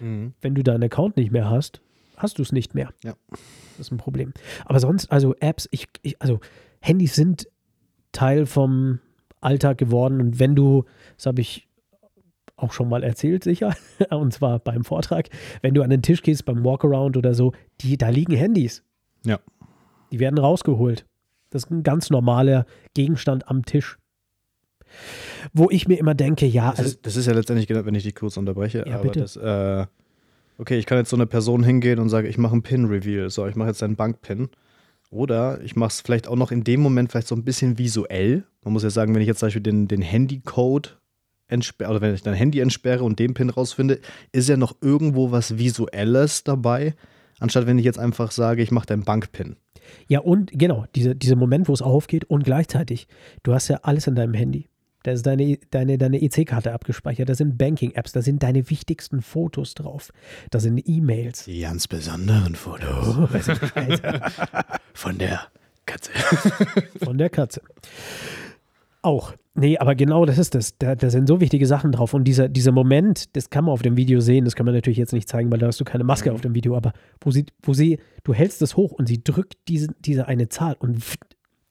[0.00, 1.80] Wenn du deinen Account nicht mehr hast,
[2.16, 2.92] hast du es nicht mehr.
[3.02, 3.14] Ja.
[3.30, 4.34] Das ist ein Problem.
[4.66, 6.40] Aber sonst, also Apps, ich, ich, also
[6.80, 7.48] Handys sind
[8.12, 8.98] Teil vom
[9.44, 10.84] Alltag geworden und wenn du,
[11.16, 11.68] das habe ich
[12.56, 13.74] auch schon mal erzählt, sicher,
[14.10, 15.28] und zwar beim Vortrag,
[15.62, 18.82] wenn du an den Tisch gehst beim Walkaround oder so, die, da liegen Handys.
[19.24, 19.38] Ja.
[20.12, 21.06] Die werden rausgeholt.
[21.50, 23.98] Das ist ein ganz normaler Gegenstand am Tisch.
[25.52, 27.94] Wo ich mir immer denke, ja, Das, also, ist, das ist ja letztendlich, genau, wenn
[27.94, 29.20] ich dich kurz unterbreche, Ja, aber bitte.
[29.20, 29.86] das, äh,
[30.58, 33.30] okay, ich kann jetzt so eine Person hingehen und sage, ich mache einen Pin-Reveal.
[33.30, 34.48] So, ich mache jetzt einen Bank-Pin.
[35.14, 38.42] Oder ich mache es vielleicht auch noch in dem Moment vielleicht so ein bisschen visuell.
[38.64, 40.88] Man muss ja sagen, wenn ich jetzt zum Beispiel den, den Handy-Code
[41.46, 44.00] entsperre, oder wenn ich dein Handy entsperre und den Pin rausfinde,
[44.32, 46.94] ist ja noch irgendwo was Visuelles dabei,
[47.38, 49.54] anstatt wenn ich jetzt einfach sage, ich mache deinen Bank-Pin.
[50.08, 53.06] ja, und genau, diese, dieser Moment, wo es aufgeht und gleichzeitig,
[53.44, 54.68] du hast ja alles in deinem Handy.
[55.04, 59.74] Da ist deine, deine, deine EC-Karte abgespeichert, da sind Banking-Apps, da sind deine wichtigsten Fotos
[59.74, 60.10] drauf,
[60.50, 61.44] da sind E-Mails.
[61.44, 64.32] Die ganz besonderen Fotos Alter,
[64.94, 65.42] von der
[65.84, 66.10] Katze.
[67.04, 67.60] von der Katze.
[69.02, 69.34] Auch.
[69.54, 70.78] Nee, aber genau das ist das.
[70.78, 72.14] Da, da sind so wichtige Sachen drauf.
[72.14, 74.98] Und dieser, dieser Moment, das kann man auf dem Video sehen, das kann man natürlich
[74.98, 77.44] jetzt nicht zeigen, weil da hast du keine Maske auf dem Video, aber wo sie,
[77.62, 81.04] wo sie, du hältst es hoch und sie drückt diese, diese eine Zahl und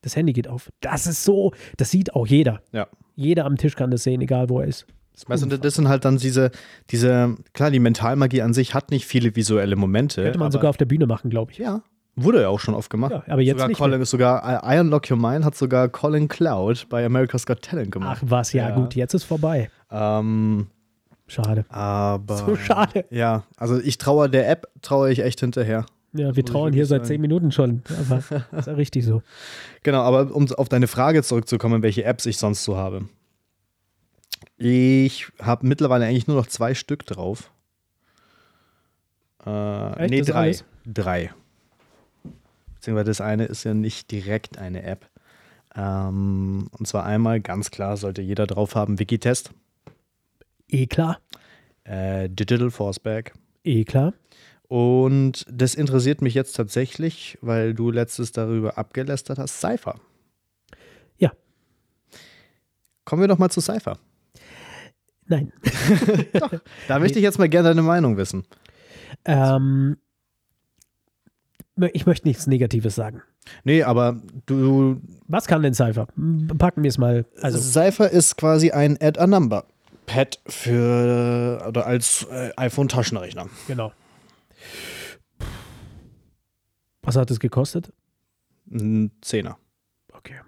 [0.04, 0.72] das Handy geht auf.
[0.82, 2.62] Das ist so, das sieht auch jeder.
[2.72, 2.88] Ja.
[3.16, 4.86] Jeder am Tisch kann das sehen, egal wo er ist.
[5.28, 6.50] Weißt du, das sind halt dann diese,
[6.90, 10.24] diese, klar, die Mentalmagie an sich hat nicht viele visuelle Momente.
[10.24, 11.60] Könnte man sogar auf der Bühne machen, glaube ich.
[11.60, 11.84] Ja,
[12.16, 13.12] wurde ja auch schon oft gemacht.
[13.12, 16.88] Ja, aber jetzt sogar nicht Colin, sogar I Unlock Your Mind hat sogar Colin Cloud
[16.90, 18.22] bei America's Got Talent Ach gemacht.
[18.26, 18.76] was, ja, Ja.
[18.76, 19.70] gut, jetzt ist vorbei.
[19.92, 20.68] Ähm,
[21.28, 21.66] Schade.
[21.70, 22.38] aber.
[22.38, 23.06] So schade.
[23.12, 25.86] Ja, also ich traue der App, traue ich echt hinterher.
[26.14, 27.08] Ja, wir trauen hier wirklich seit sagen.
[27.08, 27.82] zehn Minuten schon.
[28.00, 28.18] Aber
[28.58, 29.22] ist ja richtig so.
[29.82, 33.08] Genau, aber um auf deine Frage zurückzukommen, welche Apps ich sonst so habe.
[34.58, 37.52] Ich habe mittlerweile eigentlich nur noch zwei Stück drauf.
[39.46, 40.10] Äh, Echt?
[40.12, 40.40] nee, Das drei.
[40.40, 40.64] alles?
[40.86, 41.32] Drei.
[42.76, 45.08] Beziehungsweise das eine ist ja nicht direkt eine App.
[45.76, 49.52] Ähm, und zwar einmal, ganz klar, sollte jeder drauf haben, Wikitest,
[50.70, 51.20] Eh klar,
[51.84, 53.34] äh, Digital Forceback.
[53.64, 54.14] eh klar.
[54.68, 60.00] Und das interessiert mich jetzt tatsächlich, weil du letztes darüber abgelästert hast, Cypher.
[61.18, 61.32] Ja.
[63.06, 64.00] Kommen wir doch mal zu Cypher.
[65.28, 65.52] Nein.
[66.88, 68.46] Da möchte ich jetzt mal gerne deine Meinung wissen.
[69.26, 69.98] Ähm,
[71.94, 73.22] ich möchte nichts Negatives sagen.
[73.64, 75.02] Nee, aber du.
[75.28, 76.08] Was kann denn Cypher?
[76.58, 77.26] Packen wir es mal.
[77.42, 79.66] Also, Cypher ist quasi ein Add a Number
[80.06, 83.48] Pad für oder als äh, iPhone-Taschenrechner.
[83.68, 83.92] genau.
[87.02, 87.92] Was hat es gekostet?
[88.72, 89.58] Ein Zehner.
[90.12, 90.40] Okay.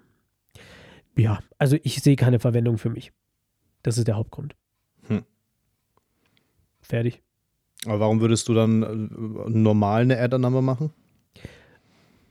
[1.16, 3.12] Ja, also ich sehe keine Verwendung für mich.
[3.82, 4.54] Das ist der Hauptgrund.
[5.06, 5.22] Hm.
[6.80, 7.22] Fertig.
[7.84, 10.92] Aber warum würdest du dann äh, normal eine Add a Number machen?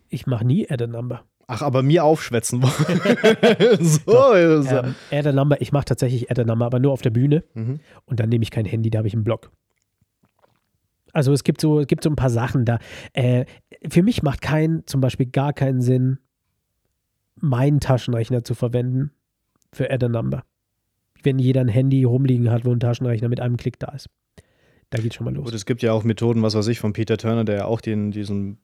[0.09, 1.23] Ich mache nie Add a Number.
[1.47, 3.79] Ach, aber mir aufschwätzen wollen.
[3.85, 4.85] so ist er.
[4.85, 7.43] Ähm, Add a Number, ich mache tatsächlich Add a Number, aber nur auf der Bühne.
[7.53, 7.79] Mhm.
[8.05, 9.51] Und dann nehme ich kein Handy, da habe ich einen Blog.
[11.15, 12.77] Also es gibt so, es gibt so ein paar Sachen da.
[13.13, 13.45] Äh,
[13.89, 16.19] für mich macht kein, zum Beispiel gar keinen Sinn,
[17.39, 19.11] meinen Taschenrechner zu verwenden
[19.71, 20.43] für Add a Number.
[21.23, 24.09] Wenn jeder ein Handy rumliegen hat, wo ein Taschenrechner mit einem Klick da ist.
[24.89, 25.45] Da geht schon mal los.
[25.45, 27.79] Gut, es gibt ja auch Methoden, was weiß ich, von Peter Turner, der ja auch
[27.79, 28.57] den, diesen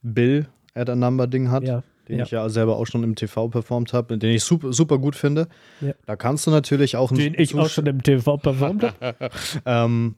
[0.00, 1.64] Bill Add a Number Ding hat.
[1.64, 2.24] Ja, den ja.
[2.24, 5.48] ich ja selber auch schon im TV performt habe, den ich super, super gut finde.
[5.82, 5.92] Ja.
[6.06, 9.30] Da kannst du natürlich auch einen den ich auch schon im TV performt habe.
[9.66, 10.16] ähm,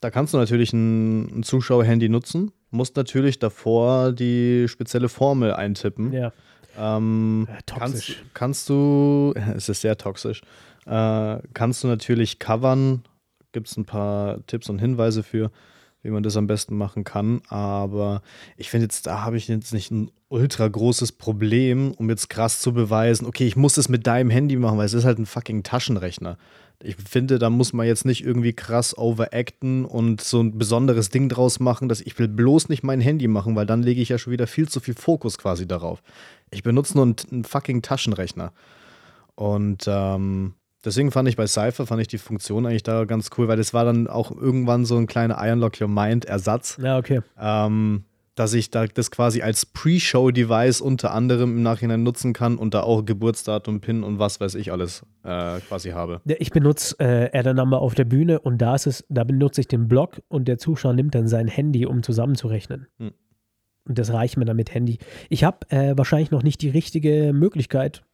[0.00, 6.12] da kannst du natürlich ein, ein Zuschauerhandy nutzen, musst natürlich davor die spezielle Formel eintippen.
[6.12, 6.32] Ja,
[6.78, 8.24] Ähm, Äh, kannst, toxisch.
[8.32, 10.42] kannst du, es ist sehr toxisch,
[10.86, 13.02] äh, kannst du natürlich covern,
[13.52, 15.50] gibt es ein paar Tipps und Hinweise für,
[16.02, 18.22] wie man das am besten machen kann, aber
[18.56, 22.60] ich finde jetzt, da habe ich jetzt nicht ein ultra großes Problem, um jetzt krass
[22.60, 25.26] zu beweisen, okay, ich muss es mit deinem Handy machen, weil es ist halt ein
[25.26, 26.38] fucking Taschenrechner.
[26.82, 31.28] Ich finde, da muss man jetzt nicht irgendwie krass overacten und so ein besonderes Ding
[31.28, 34.18] draus machen, dass ich will bloß nicht mein Handy machen, weil dann lege ich ja
[34.18, 36.02] schon wieder viel zu viel Fokus quasi darauf.
[36.50, 38.52] Ich benutze nur einen, einen fucking Taschenrechner.
[39.34, 43.48] Und ähm, deswegen fand ich bei Cypher, fand ich die Funktion eigentlich da ganz cool,
[43.48, 47.20] weil das war dann auch irgendwann so ein kleiner Unlock Your Mind Ersatz, ja, okay.
[47.38, 48.04] ähm,
[48.40, 52.80] dass ich da das quasi als Pre-Show-Device unter anderem im Nachhinein nutzen kann und da
[52.80, 56.22] auch Geburtsdatum, PIN und was weiß ich alles äh, quasi habe.
[56.24, 59.60] Ich benutze äh, Add a Number auf der Bühne und da ist es, da benutze
[59.60, 62.86] ich den Blog und der Zuschauer nimmt dann sein Handy, um zusammenzurechnen.
[62.98, 63.12] Hm.
[63.84, 64.96] Und das reicht mir dann mit Handy.
[65.28, 68.04] Ich habe äh, wahrscheinlich noch nicht die richtige Möglichkeit.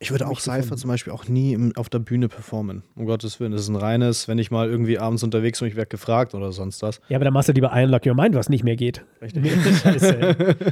[0.00, 2.82] Ich würde auch Cypher zum Beispiel auch nie im, auf der Bühne performen.
[2.96, 3.52] Um Gottes Willen.
[3.52, 6.52] Das ist ein reines, wenn ich mal irgendwie abends unterwegs bin, ich werde gefragt oder
[6.52, 7.00] sonst was.
[7.08, 9.04] Ja, aber dann machst du lieber Unlock Your Mind, was nicht mehr geht.
[9.22, 10.18] Scheiße.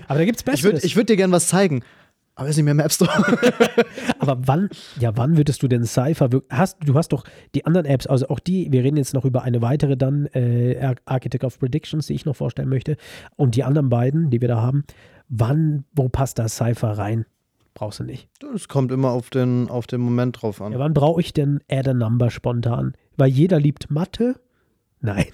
[0.08, 0.96] aber da gibt es Ich würde Besseres.
[0.96, 1.82] würd dir gerne was zeigen,
[2.34, 3.10] aber ist nicht mehr im App Store.
[4.18, 7.24] aber wann, ja, wann würdest du denn Cypher, hast, du hast doch
[7.54, 10.78] die anderen Apps, also auch die, wir reden jetzt noch über eine weitere dann, äh,
[10.82, 12.96] Ar- Architect of Predictions, die ich noch vorstellen möchte,
[13.36, 14.84] und die anderen beiden, die wir da haben,
[15.28, 17.24] wann, wo passt da Cypher rein?
[17.74, 18.28] Brauchst du nicht.
[18.54, 20.72] Es kommt immer auf den, auf den Moment drauf an.
[20.72, 22.94] Ja, wann brauche ich denn Add a Number spontan?
[23.16, 24.40] Weil jeder liebt Mathe?
[25.00, 25.26] Nein.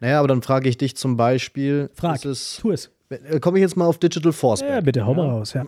[0.00, 1.90] Naja, aber dann frage ich dich zum Beispiel.
[1.94, 2.24] Frag.
[2.24, 2.90] Es, Tu es.
[3.08, 4.60] äh, komme ich jetzt mal auf Digital Force.
[4.60, 5.54] Ja, bitte, hau mal raus.
[5.54, 5.66] Ja.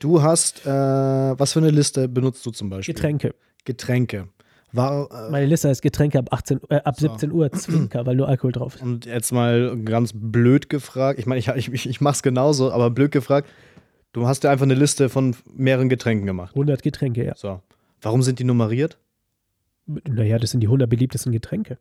[0.00, 2.94] Du hast, äh, was für eine Liste benutzt du zum Beispiel?
[2.94, 3.34] Getränke.
[3.64, 4.28] Getränke.
[4.72, 8.28] War, äh, Meine Liste heißt Getränke ab, 18, äh, ab 17 Uhr, Zwinker, weil nur
[8.28, 8.82] Alkohol drauf ist.
[8.82, 12.72] und jetzt mal ganz blöd gefragt, ich meine, ich, ich, ich, ich mache es genauso,
[12.72, 13.48] aber blöd gefragt,
[14.14, 16.54] du hast ja einfach eine Liste von mehreren Getränken gemacht.
[16.54, 17.34] 100 Getränke, ja.
[17.36, 17.60] So.
[18.00, 18.96] Warum sind die nummeriert?
[19.86, 21.78] Naja, das sind die 100 beliebtesten Getränke.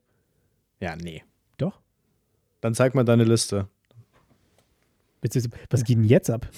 [0.81, 1.23] Ja, nee.
[1.57, 1.79] Doch.
[2.59, 3.69] Dann zeig mal deine Liste.
[5.69, 6.49] Was geht denn jetzt ab?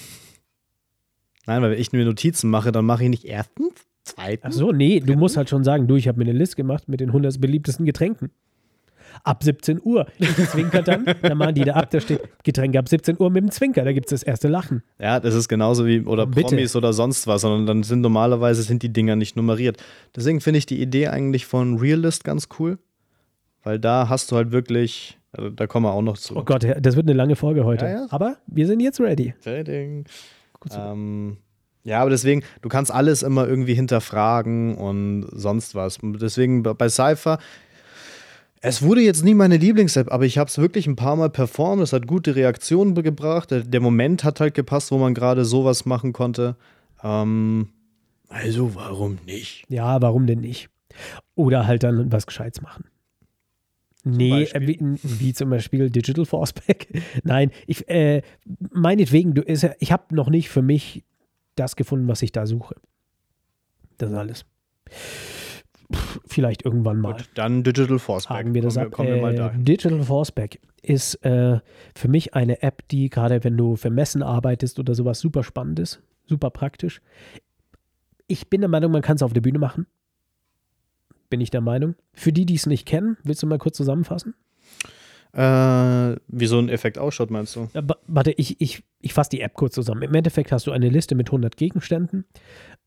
[1.46, 4.56] Nein, weil wenn ich mir Notizen mache, dann mache ich nicht erstens, zweitens.
[4.56, 6.88] Ach so, nee, du musst halt schon sagen, du, ich habe mir eine Liste gemacht
[6.88, 8.32] mit den 100 beliebtesten Getränken.
[9.24, 10.06] Ab 17 Uhr.
[10.20, 13.44] Ich zwinker dann, dann machen die da ab, da steht Getränke ab 17 Uhr mit
[13.44, 14.84] dem Zwinker, da gibt es das erste Lachen.
[15.00, 16.50] Ja, das ist genauso wie oder Bitte.
[16.50, 19.78] Promis oder sonst was, sondern dann sind normalerweise sind die Dinger nicht nummeriert.
[20.16, 22.78] Deswegen finde ich die Idee eigentlich von Realist ganz cool,
[23.64, 26.36] weil da hast du halt wirklich, also da kommen wir auch noch zu.
[26.36, 27.86] Oh Gott, das wird eine lange Folge heute.
[27.86, 28.08] Ja, ja.
[28.10, 29.34] Aber wir sind jetzt ready.
[29.44, 30.06] Trading.
[30.76, 31.38] Ähm,
[31.84, 36.00] ja, aber deswegen, du kannst alles immer irgendwie hinterfragen und sonst was.
[36.02, 37.38] Deswegen bei- bei Cypher,
[38.62, 41.84] es wurde jetzt nie meine Lieblings-App, aber ich habe es wirklich ein paar Mal performt.
[41.84, 43.50] Es hat gute Reaktionen gebracht.
[43.52, 46.56] Der, Moment hat halt gepasst, wo man gerade sowas machen konnte.
[47.04, 47.70] Ähm,
[48.28, 49.66] also warum nicht?
[49.70, 50.70] Ja, warum denn nicht?
[51.36, 52.86] Oder halt dann was Gescheites machen.
[54.04, 56.88] Nee, äh, wie, wie zum Beispiel Digital Forceback.
[57.24, 58.22] Nein, ich, äh,
[58.72, 61.04] meinetwegen, du, ist, ich habe noch nicht für mich
[61.56, 62.76] das gefunden, was ich da suche.
[63.98, 64.46] Das ist alles.
[65.94, 67.14] Pff, vielleicht irgendwann mal.
[67.14, 68.36] Gut, dann Digital Forceback.
[68.38, 68.92] Fragen wir das kommen ab.
[68.94, 69.66] kommen wir mal Äh, dahin.
[69.66, 71.60] Digital Forceback ist äh,
[71.96, 75.80] für mich eine App, die gerade wenn du für Messen arbeitest oder sowas super spannend
[75.80, 77.02] ist, super praktisch.
[78.28, 79.86] Ich bin der Meinung, man kann es auf der Bühne machen.
[81.30, 81.96] Bin ich der Meinung.
[82.14, 84.34] Für die, die es nicht kennen, willst du mal kurz zusammenfassen?
[85.36, 87.68] Äh, wie so ein Effekt ausschaut, meinst du?
[87.74, 90.02] Ba- Warte, ich, ich, ich fasse die App kurz zusammen.
[90.04, 92.26] Im Endeffekt hast du eine Liste mit 100 Gegenständen.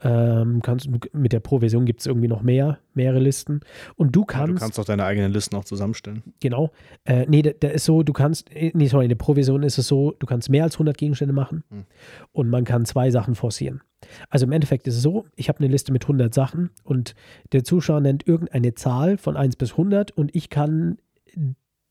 [0.01, 3.61] Ähm, kannst, mit der Pro-Version gibt es irgendwie noch mehr, mehrere Listen.
[3.97, 6.23] Und du Ja, kannst, du kannst auch deine eigenen Listen auch zusammenstellen.
[6.41, 6.71] genau,
[7.05, 9.77] äh, nee, da, da ist so, du kannst, äh, nee, sorry, in der Pro-Version ist
[9.77, 11.85] es so, du kannst mehr als 100 Gegenstände machen Hm.
[12.33, 13.83] und man kann zwei Sachen forcieren.
[14.31, 17.15] Also im Endeffekt ist es so, ich habe eine Liste mit 100 Sachen und
[17.53, 20.99] der Zuschauer nennt irgendeine Zahl von 1 bis 100 und ich kann,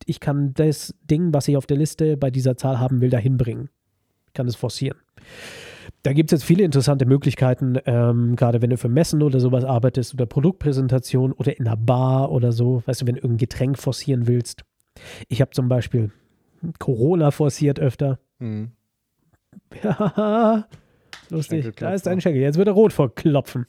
[0.08, 3.38] ich kann das Ding, was ich auf der Liste bei dieser Zahl haben will, dahin
[3.38, 3.70] bringen.
[4.28, 4.98] Ich kann es forcieren.
[6.04, 9.64] Da gibt es jetzt viele interessante Möglichkeiten, ähm, gerade wenn du für Messen oder sowas
[9.64, 13.78] arbeitest oder Produktpräsentation oder in einer Bar oder so, weißt du, wenn du irgendein Getränk
[13.78, 14.64] forcieren willst.
[15.28, 16.12] Ich habe zum Beispiel
[16.80, 18.20] Corona forciert öfter.
[18.40, 18.72] Mhm.
[21.30, 21.76] Lustig.
[21.76, 22.42] Da ist ein Schenkel.
[22.42, 23.66] Jetzt wird er rot vor Klopfen.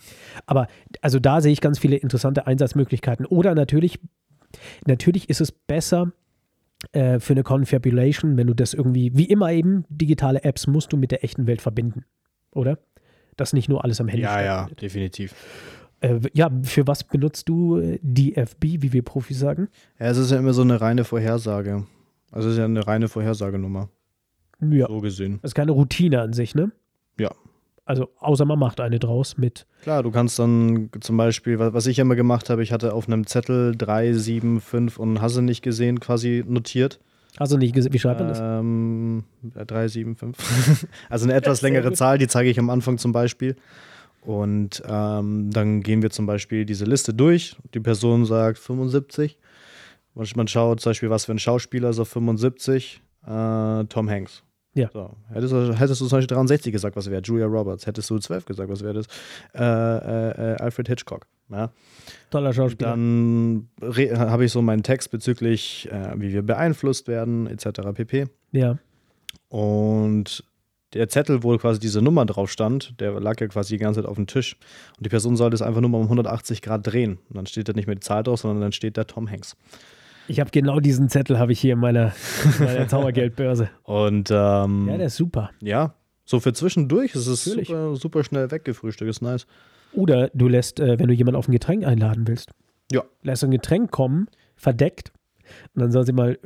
[0.46, 0.68] Aber
[1.00, 3.26] also da sehe ich ganz viele interessante Einsatzmöglichkeiten.
[3.26, 3.98] Oder natürlich,
[4.86, 6.12] natürlich ist es besser
[6.92, 10.96] äh, für eine Confabulation, wenn du das irgendwie, wie immer eben, digitale Apps musst du
[10.96, 12.04] mit der echten Welt verbinden.
[12.52, 12.78] Oder?
[13.36, 15.34] Dass nicht nur alles am Handy Ja, ja, definitiv.
[16.00, 19.68] Äh, ja, für was benutzt du äh, DFB, wie wir Profis sagen?
[19.98, 21.86] Ja, es ist ja immer so eine reine Vorhersage.
[22.30, 23.88] Also es ist ja eine reine Vorhersagenummer.
[24.60, 24.86] Ja.
[24.88, 25.38] So gesehen.
[25.42, 26.72] Das ist keine Routine an sich, ne?
[27.18, 27.30] Ja.
[27.88, 31.86] Also, außer man macht eine draus mit Klar, du kannst dann zum Beispiel, wa- was
[31.86, 35.62] ich immer gemacht habe, ich hatte auf einem Zettel 3, 7, 5 und Hasse nicht
[35.62, 37.00] gesehen quasi notiert.
[37.38, 38.40] Hast du nicht gesehen, wie schreibt man das?
[38.42, 39.24] Ähm,
[39.54, 40.86] 3, 7, 5.
[41.08, 41.92] also eine etwas längere.
[41.92, 43.56] Zahl, die zeige ich am Anfang zum Beispiel.
[44.20, 47.56] Und ähm, dann gehen wir zum Beispiel diese Liste durch.
[47.72, 49.38] Die Person sagt 75.
[50.14, 53.00] Und Man schaut zum Beispiel, was für ein Schauspieler ist auf 75.
[53.26, 54.42] Äh, Tom Hanks.
[54.78, 54.90] Ja.
[54.92, 55.10] So.
[55.32, 57.20] Hättest, du, hättest du zum Beispiel 63 gesagt, was wäre?
[57.22, 57.86] Julia Roberts.
[57.86, 59.06] Hättest du 12 gesagt, was wäre das?
[59.54, 61.26] Äh, äh, äh, Alfred Hitchcock.
[61.50, 61.72] Ja.
[62.30, 62.90] Toller Schauspieler.
[62.90, 67.80] Dann habe ich so meinen Text bezüglich, äh, wie wir beeinflusst werden, etc.
[67.94, 68.26] pp.
[68.52, 68.78] ja.
[69.50, 70.44] Und
[70.94, 74.08] der Zettel, wo quasi diese Nummer drauf stand, der lag ja quasi die ganze Zeit
[74.08, 74.56] auf dem Tisch.
[74.96, 77.18] Und die Person sollte es einfach nur mal um 180 Grad drehen.
[77.28, 79.56] Und dann steht da nicht mehr die Zahl drauf, sondern dann steht da Tom Hanks.
[80.28, 82.12] Ich habe genau diesen Zettel habe ich hier in meiner,
[82.58, 83.70] in meiner Zaubergeldbörse.
[83.82, 85.50] Und ähm, Ja, der ist super.
[85.60, 87.68] ja, so für zwischendurch ist es Natürlich.
[87.68, 89.46] super, super schnell weggefrühstückt, ist nice.
[89.94, 92.50] Oder du lässt, äh, wenn du jemanden auf ein Getränk einladen willst,
[92.92, 93.02] Ja.
[93.22, 95.12] lässt ein Getränk kommen, verdeckt,
[95.74, 96.38] und dann soll sie mal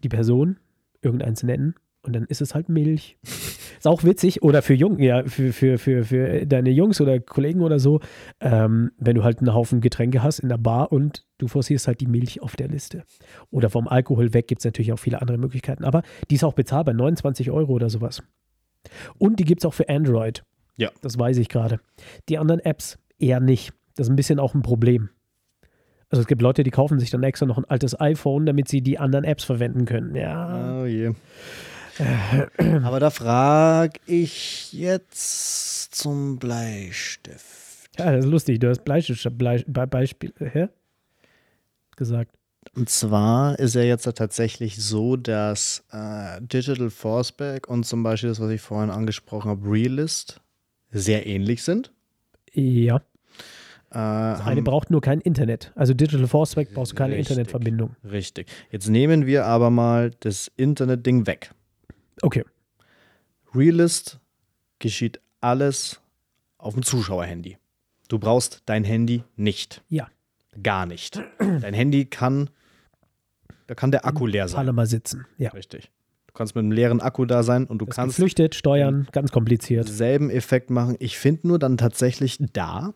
[0.00, 0.58] die Person
[1.00, 3.16] irgendeins nennen und dann ist es halt Milch.
[3.78, 7.60] ist auch witzig, oder für Jungen, ja, für, für, für, für deine Jungs oder Kollegen
[7.60, 8.00] oder so,
[8.40, 12.00] ähm, wenn du halt einen Haufen Getränke hast in der Bar und du forcierst halt
[12.00, 13.04] die Milch auf der Liste.
[13.50, 15.84] Oder vom Alkohol weg gibt es natürlich auch viele andere Möglichkeiten.
[15.84, 18.22] Aber die ist auch bezahlbar, 29 Euro oder sowas.
[19.18, 20.44] Und die gibt es auch für Android.
[20.76, 20.90] Ja.
[21.02, 21.80] Das weiß ich gerade.
[22.28, 23.72] Die anderen Apps eher nicht.
[23.96, 25.10] Das ist ein bisschen auch ein Problem.
[26.10, 28.82] Also es gibt Leute, die kaufen sich dann extra noch ein altes iPhone, damit sie
[28.82, 30.14] die anderen Apps verwenden können.
[30.14, 30.82] Ja.
[30.82, 31.12] Oh je.
[32.82, 37.90] Aber da frage ich jetzt zum Bleistift.
[37.98, 38.58] Ja, das ist lustig.
[38.60, 40.68] Du hast Bleistift, Blei, Be Beispiel, hä?
[41.96, 42.32] Gesagt.
[42.74, 48.40] Und zwar ist ja jetzt tatsächlich so, dass äh, Digital Forceback und zum Beispiel das,
[48.40, 50.40] was ich vorhin angesprochen habe, Realist,
[50.90, 51.92] sehr ähnlich sind.
[52.52, 52.96] Ja.
[52.96, 55.70] Äh, Eine haben- braucht nur kein Internet.
[55.76, 57.30] Also Digital Forceback brauchst du keine Richtig.
[57.30, 57.94] Internetverbindung.
[58.10, 58.48] Richtig.
[58.72, 61.52] Jetzt nehmen wir aber mal das Internet-Ding weg.
[62.22, 62.44] Okay.
[63.54, 64.18] Realist
[64.78, 66.00] geschieht alles
[66.58, 67.58] auf dem Zuschauerhandy.
[68.08, 69.82] Du brauchst dein Handy nicht.
[69.88, 70.08] Ja.
[70.62, 71.20] Gar nicht.
[71.38, 72.50] Dein Handy kann,
[73.66, 74.60] da kann der Akku leer sein.
[74.60, 75.26] Alle mal sitzen.
[75.38, 75.50] Ja.
[75.50, 75.90] Richtig.
[76.26, 79.30] Du kannst mit einem leeren Akku da sein und du Das kannst geflüchtet, steuern, ganz
[79.32, 79.88] kompliziert.
[79.88, 80.96] denselben Effekt machen.
[80.98, 82.92] Ich finde nur dann tatsächlich da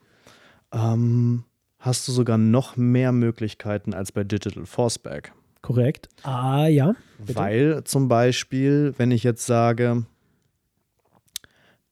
[0.72, 1.44] ähm,
[1.78, 5.33] hast du sogar noch mehr Möglichkeiten als bei Digital Forceback.
[5.62, 6.09] Korrekt.
[6.23, 6.94] Ah, ja.
[7.18, 7.38] Bitte?
[7.38, 10.05] Weil zum Beispiel, wenn ich jetzt sage,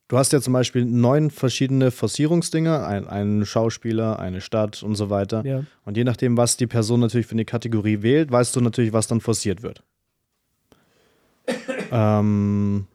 [0.08, 5.10] du hast ja zum Beispiel neun verschiedene Forcierungsdinger, ein, einen Schauspieler, eine Stadt und so
[5.10, 5.44] weiter.
[5.44, 5.64] Ja.
[5.84, 9.08] Und je nachdem, was die Person natürlich für eine Kategorie wählt, weißt du natürlich, was
[9.08, 9.82] dann forciert wird.
[11.90, 12.86] ähm,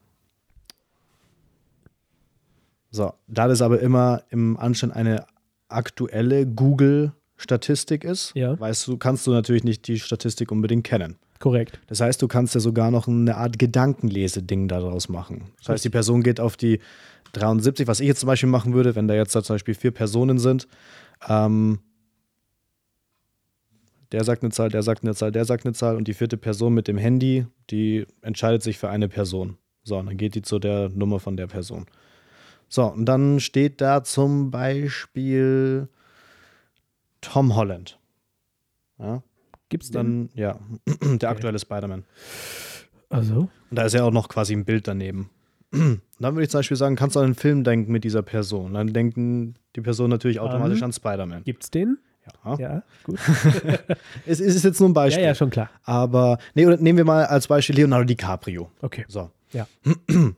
[2.91, 5.25] so, da das aber immer im Anschein eine
[5.69, 6.45] aktuelle
[7.41, 8.59] Google-Statistik ist, Ja.
[8.59, 11.17] weißt du, kannst du natürlich nicht die Statistik unbedingt kennen.
[11.39, 11.79] Korrekt.
[11.87, 15.45] Das heißt, du kannst ja sogar noch eine Art Gedankenleseding daraus machen.
[15.59, 16.79] Das heißt, die Person geht auf die
[17.33, 19.91] 73, was ich jetzt zum Beispiel machen würde, wenn da jetzt da zum Beispiel vier
[19.91, 20.67] Personen sind.
[21.27, 21.79] Ähm,
[24.11, 26.37] der sagt eine Zahl, der sagt eine Zahl, der sagt eine Zahl und die vierte
[26.37, 29.57] Person mit dem Handy, die entscheidet sich für eine Person.
[29.83, 31.85] So, und dann geht die zu der Nummer von der Person.
[32.67, 35.87] So, und dann steht da zum Beispiel
[37.21, 37.99] Tom Holland.
[38.99, 39.21] Ja,
[39.69, 40.29] Gibt's denn?
[40.33, 40.59] dann, ja,
[41.17, 42.03] der aktuelle Spider-Man.
[43.09, 45.29] Also, Und da ist ja auch noch quasi ein Bild daneben.
[45.71, 48.21] Und dann würde ich zum Beispiel sagen, kannst du an einen Film denken mit dieser
[48.21, 48.73] Person.
[48.73, 50.85] Dann denken die Person natürlich automatisch An?
[50.85, 51.43] an Spider-Man.
[51.43, 51.97] gibt's den?
[52.45, 52.55] Ja.
[52.59, 53.17] Ja, gut.
[54.27, 55.23] Es ist jetzt nur ein Ja, Beispiel.
[55.23, 55.69] ja, schon klar.
[55.83, 58.69] Aber, nee, nehmen wir mal als Beispiel Leonardo DiCaprio.
[58.81, 59.05] Okay.
[59.07, 59.31] So.
[59.53, 59.67] Ja.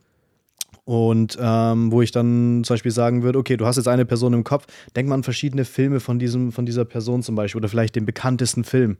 [0.86, 4.34] Und ähm, wo ich dann zum Beispiel sagen würde, okay, du hast jetzt eine Person
[4.34, 4.65] im Kopf,
[4.96, 8.06] denk mal an verschiedene Filme von, diesem, von dieser Person zum Beispiel oder vielleicht den
[8.06, 8.98] bekanntesten Film.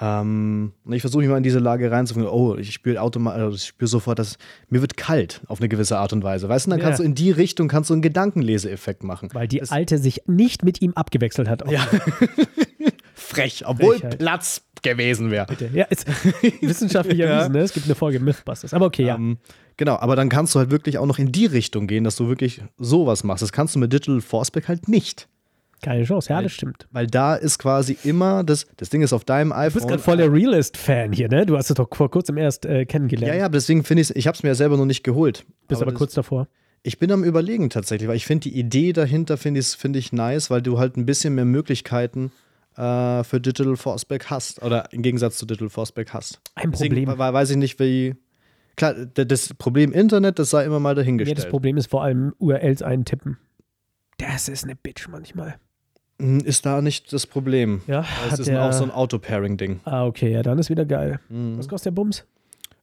[0.00, 3.64] Ähm, und ich versuche mich mal in diese Lage reinzufinden, oh, ich spüre automatisch, ich
[3.66, 6.48] spüre sofort, dass mir wird kalt auf eine gewisse Art und Weise.
[6.48, 6.84] Weißt du, dann Ja.
[6.84, 9.28] kannst du in die Richtung kannst du einen Gedankenleseeffekt machen.
[9.32, 11.68] Weil die Das- Alte sich nicht mit ihm abgewechselt hat.
[11.68, 11.84] Ja.
[13.14, 14.18] Frech, obwohl Frechheit.
[14.20, 15.46] Platz gewesen wäre.
[15.46, 15.70] Bitte.
[15.72, 16.06] Ja, ist
[16.60, 17.26] wissenschaftlich Ja.
[17.26, 17.60] erwiesen, ne?
[17.60, 18.74] Es gibt eine Folge Mythbusters.
[18.74, 19.14] Aber okay, ja.
[19.16, 19.38] Ähm,
[19.76, 22.28] genau, aber dann kannst du halt wirklich auch noch in die Richtung gehen, dass du
[22.28, 23.42] wirklich sowas machst.
[23.42, 25.28] Das kannst du mit Digital Forceback halt nicht.
[25.80, 26.30] Keine Chance.
[26.30, 26.88] Ja, das stimmt.
[26.90, 29.74] Weil da ist quasi immer, das, das Ding ist auf deinem Du iPhone.
[29.74, 31.46] bist gerade voll der Realist-Fan hier, ne?
[31.46, 33.32] Du hast es doch vor kurzem erst äh, kennengelernt.
[33.32, 35.44] ja, ja, aber deswegen finde ich ich habe es mir ja selber noch nicht geholt.
[35.68, 36.48] Bist aber, das- kurz davor.
[36.84, 40.12] Ich bin am überlegen tatsächlich, weil ich finde die Idee dahinter finde ich, find ich
[40.12, 42.30] nice, weil du halt ein bisschen mehr Möglichkeiten
[42.78, 44.62] äh, für Digital Forceback hast.
[44.62, 46.40] Oder im Gegensatz zu Digital Forceback hast.
[46.54, 47.18] Ein Deswegen Problem.
[47.18, 48.14] we- weiß ich nicht, wie.
[48.76, 51.36] Klar, das Problem Internet, das sei immer mal Ja, dahingestellt.
[51.38, 53.36] das Problem ist vor allem URLs eintippen.
[54.18, 55.56] Das ist eine Bitch manchmal.
[56.20, 57.82] Hm, Ist da nicht das Problem.
[57.88, 59.80] Ja, Es ist der, auch so ein Auto-Pairing-Ding.
[59.84, 61.18] Ah, okay, ja, dann ist wieder geil.
[61.28, 61.58] Mhm.
[61.58, 62.24] Was kostet der Bums?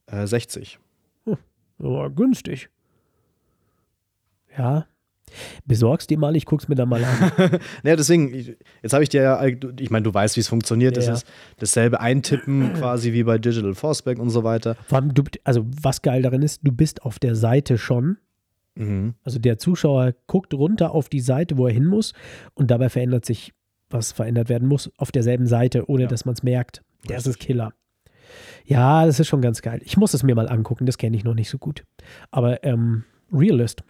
[0.07, 0.79] Äh, 60.
[1.79, 2.69] Oh, günstig.
[4.57, 4.85] Ja.
[5.65, 7.31] Besorgst die mal, ich guck's mir dann mal an.
[7.83, 9.43] Naja, deswegen, ich- jetzt habe ich dir ja,
[9.79, 10.97] ich meine, du weißt, wie es funktioniert.
[10.97, 11.17] Das Ja, ja.
[11.17, 14.75] ist dasselbe Eintippen quasi wie bei Digital Forceback und so weiter.
[14.87, 18.17] Vor allem, du, also was geil darin ist, du bist auf der Seite schon.
[18.75, 19.13] Mhm.
[19.23, 22.13] Also der Zuschauer guckt runter auf die Seite, wo er hin muss
[22.55, 23.53] und dabei verändert sich,
[23.89, 26.07] was verändert werden muss, auf derselben Seite, ohne Ja.
[26.09, 26.81] dass man es merkt.
[27.07, 27.73] Das ist Killer.
[28.65, 29.79] Ja, das ist schon ganz geil.
[29.85, 31.83] Ich muss es mir mal angucken, das kenne ich noch nicht so gut.
[32.31, 33.03] Aber ähm,
[33.35, 33.83] Realist.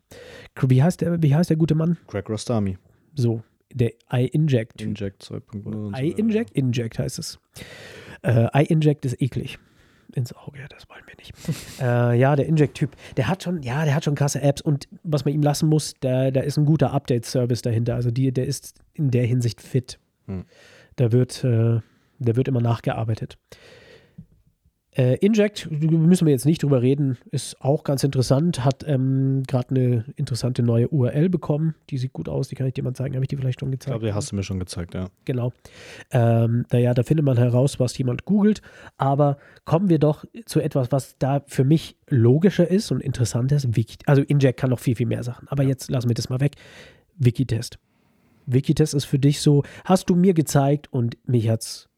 [0.62, 1.98] Wie heißt der, wie heißt der gute Mann?
[2.08, 2.78] Craig Rostami.
[3.16, 3.42] So,
[3.74, 4.82] der iInject.
[4.82, 5.66] Inject 2.0.
[5.66, 6.02] und so.
[6.02, 6.52] iInject?
[6.52, 7.40] Inject heißt es.
[8.24, 9.60] Äh, iInject ist eklig.
[10.14, 11.34] Ins Auge, das wollen wir nicht.
[11.82, 15.26] äh, ja, der Inject-Typ, der hat schon, ja, der hat schon krasse Apps und was
[15.26, 17.96] man ihm lassen muss, da, da ist ein guter Update-Service dahinter.
[17.96, 20.00] Also die, der ist in der Hinsicht fit.
[20.28, 20.46] Hm.
[20.96, 21.82] Da wird, äh,
[22.20, 23.38] der wird immer nachgearbeitet.
[24.98, 29.70] Äh, Inject, müssen wir jetzt nicht drüber reden, ist auch ganz interessant, hat ähm, gerade
[29.72, 31.76] eine interessante neue URL bekommen.
[31.90, 33.16] Die sieht gut aus, die kann ich dir mal zeigen.
[33.16, 33.92] Habe ich die vielleicht schon Ich gezeigt?
[33.92, 35.10] glaube, die hast du mir schon gezeigt, ja.
[35.26, 35.52] Genau.
[36.12, 38.62] Ähm, naja, da findet man heraus, was jemand googelt.
[38.98, 43.68] Aber kommen wir doch zu etwas, was da für mich logischer ist und interessanter ist.
[44.06, 45.50] Also Inject kann noch viel, viel mehr Sachen.
[45.50, 46.54] Aber jetzt lassen wir das mal weg.
[47.18, 47.80] Wikitest.
[48.46, 51.90] Wikitest ist für dich so, hast du mir gezeigt und mich hat's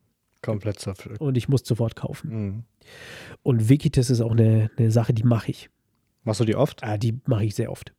[0.41, 1.19] Komplett zerpflückt.
[1.21, 2.29] und ich muss sofort kaufen.
[2.29, 2.63] Mhm.
[3.43, 5.69] Und Wikitest ist auch eine, eine Sache, die mache ich.
[6.23, 6.83] Machst du die oft?
[6.83, 7.93] Ah, die mache ich sehr oft.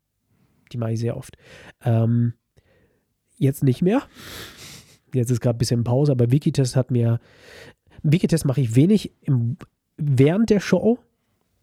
[0.73, 1.37] Die mache ich sehr oft.
[1.85, 2.35] Ähm,
[3.39, 4.03] jetzt nicht mehr.
[5.15, 7.21] Jetzt ist gerade ein bisschen Pause, aber Wikitest hat mir.
[8.03, 9.57] Wikitest mache ich wenig im,
[9.97, 10.99] während der Show.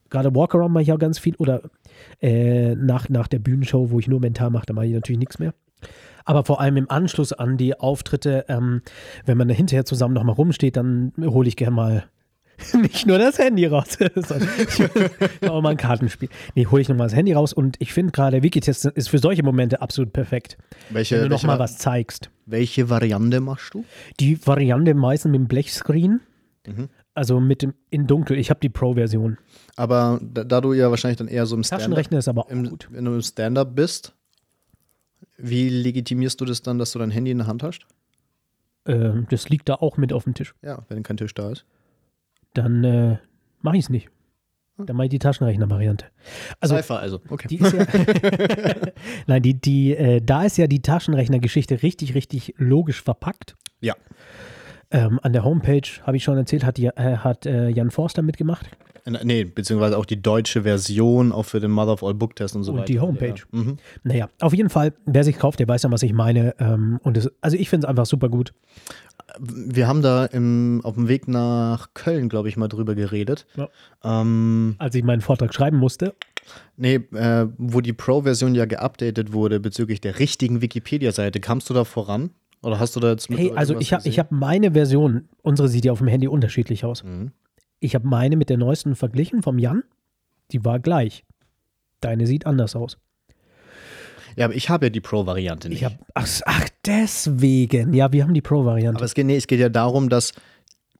[0.09, 1.35] Gerade Walkaround mache ich auch ganz viel.
[1.37, 1.69] Oder
[2.21, 5.39] äh, nach, nach der Bühnenshow, wo ich nur mental mache, da mache ich natürlich nichts
[5.39, 5.53] mehr.
[6.25, 8.81] Aber vor allem im Anschluss an die Auftritte, ähm,
[9.25, 12.03] wenn man da hinterher zusammen nochmal rumsteht, dann hole ich gerne mal
[12.73, 14.49] nicht nur das Handy raus, sondern
[15.49, 16.29] auch mal ein Kartenspiel.
[16.55, 19.43] Nee, hole ich nochmal das Handy raus und ich finde gerade, Wikitest ist für solche
[19.43, 20.57] Momente absolut perfekt.
[20.89, 22.29] Welche, Wenn du nochmal was zeigst.
[22.45, 23.83] welche Variante machst du?
[24.19, 26.21] Die Variante meistens mit dem Blechscreen,
[26.67, 26.89] Mhm.
[27.13, 28.39] also mit dem in dunkel.
[28.39, 29.37] Ich habe die Pro-Version.
[29.75, 32.49] Aber da, da du ja wahrscheinlich dann eher so im Stand-up Taschenrechner ist aber auch
[32.49, 32.87] im, gut.
[32.89, 34.15] wenn du im Stand-up bist,
[35.37, 37.85] wie legitimierst du das dann, dass du dein Handy in der Hand hast?
[38.85, 40.53] Ähm, das liegt da auch mit auf dem Tisch.
[40.61, 41.65] Ja, wenn kein Tisch da ist.
[42.53, 43.17] Dann äh,
[43.61, 44.09] mache ich es nicht.
[44.77, 46.05] Dann mache ich die Taschenrechner-Variante.
[46.59, 47.21] Also, Cypher also.
[47.29, 47.47] Okay.
[47.47, 47.85] Die ist ja.
[49.27, 53.55] Nein, die, die, äh, da ist ja die Taschenrechner-Geschichte richtig, richtig logisch verpackt.
[53.81, 53.95] ja.
[54.91, 58.21] Ähm, an der Homepage, habe ich schon erzählt, hat, die, äh, hat äh, Jan Forster
[58.21, 58.69] mitgemacht.
[59.05, 62.63] Nee, beziehungsweise auch die deutsche Version, auch für den Mother of All Book Test und
[62.63, 62.87] so Und weiter.
[62.87, 63.35] die Homepage.
[63.35, 63.59] Ja.
[63.59, 63.77] Mhm.
[64.03, 66.55] Naja, auf jeden Fall, wer sich kauft, der weiß ja, was ich meine.
[66.59, 68.53] Ähm, und es, also ich finde es einfach super gut.
[69.39, 73.45] Wir haben da im, auf dem Weg nach Köln, glaube ich, mal drüber geredet.
[73.55, 73.69] Ja.
[74.03, 76.15] Ähm, Als ich meinen Vortrag schreiben musste,
[76.75, 81.39] nee, äh, wo die Pro-Version ja geupdatet wurde bezüglich der richtigen Wikipedia-Seite.
[81.39, 82.31] Kamst du da voran?
[82.63, 85.85] Oder hast du da jetzt hey, mittlerweile also ich habe hab meine Version, unsere sieht
[85.85, 87.03] ja auf dem Handy unterschiedlich aus.
[87.03, 87.31] Mhm.
[87.85, 89.83] Ich habe meine mit der neuesten verglichen vom Jan.
[90.51, 91.23] Die war gleich.
[92.01, 92.97] Deine sieht anders aus.
[94.35, 95.77] Ja, aber ich habe ja die Pro-Variante nicht.
[95.79, 97.93] Ich habe, ach, ach, deswegen.
[97.93, 98.97] Ja, wir haben die Pro-Variante.
[98.97, 100.33] aber es geht, nee, es geht ja darum, dass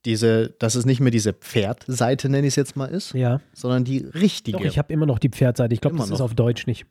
[0.06, 3.84] diese, dass es nicht mehr diese Pferdseite, nenne ich es jetzt mal, ist, Ja, sondern
[3.84, 4.58] die richtige.
[4.60, 5.74] doch, ich habe immer noch die Pferdseite.
[5.74, 6.22] Ich glaube, das ist noch.
[6.22, 6.86] auf Deutsch nicht.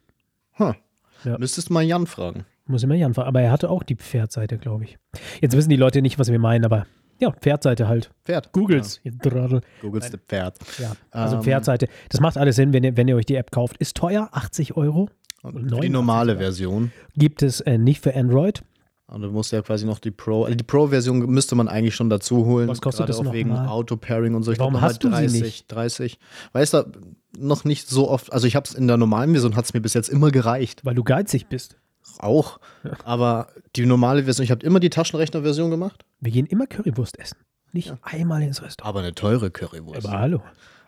[0.58, 0.72] Huh.
[1.24, 1.38] Ja.
[1.38, 2.44] Müsstest du mal Jan fragen.
[2.66, 3.28] Muss immer Jan fragen.
[3.28, 4.98] Aber er hatte auch die Pferdseite, glaube ich.
[5.40, 6.86] Jetzt wissen die Leute nicht, was wir meinen, aber
[7.24, 8.10] ja, Pferdseite halt.
[8.24, 8.52] Pferd.
[8.52, 9.00] Googles.
[9.02, 9.12] Ja,
[9.80, 10.56] Googles the Pferd.
[10.78, 11.42] Ja, also Ähm.
[11.42, 11.88] Pferdseite.
[12.08, 13.76] Das macht alles Sinn, wenn ihr, wenn ihr euch die App kauft.
[13.78, 15.08] Ist teuer, 80 Euro.
[15.42, 16.42] Die 89 normale sogar.
[16.44, 16.92] Version.
[17.16, 18.62] Gibt es äh, nicht für Android.
[19.06, 22.08] Und du musst ja quasi noch die Pro, also die Pro-Version müsste man eigentlich schon
[22.08, 22.68] dazu holen.
[22.68, 23.52] Was kostet das auch noch wegen?
[23.52, 24.52] Auto-Pairing und so.
[24.52, 25.72] Ich Warum glaub, noch hast du mal sie 30, nicht?
[25.72, 26.18] 30.
[26.52, 26.84] Weißt du,
[27.38, 29.80] noch nicht so oft, also ich habe es in der normalen Version, hat es mir
[29.80, 30.80] bis jetzt immer gereicht.
[30.84, 31.76] Weil du geizig bist.
[32.18, 32.60] Auch.
[33.04, 36.04] Aber die normale Version, ich habe immer die Taschenrechner-Version gemacht.
[36.20, 37.38] Wir gehen immer Currywurst essen.
[37.72, 38.88] Nicht einmal ins Restaurant.
[38.88, 40.06] Aber eine teure Currywurst.
[40.06, 40.42] Aber hallo.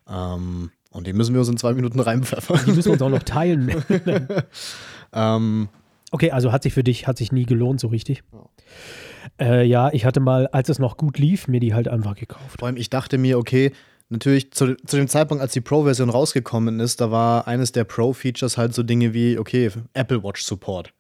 [0.09, 2.61] Ähm, und die müssen wir uns in zwei Minuten reinpfeffern.
[2.67, 3.83] Die müssen wir uns auch noch teilen.
[5.13, 5.69] ähm,
[6.13, 8.23] Okay, also hat sich für dich, hat sich nie gelohnt, so richtig.
[9.41, 12.59] Äh, ja, ich hatte mal, als es noch gut lief, mir die halt einfach gekauft.
[12.59, 13.73] Vor allem, ich dachte mir, okay,
[14.09, 18.57] natürlich zu, zu dem Zeitpunkt, als die Pro-Version rausgekommen ist, da war eines der Pro-Features
[18.57, 20.93] halt so Dinge wie, okay, Apple Watch Support.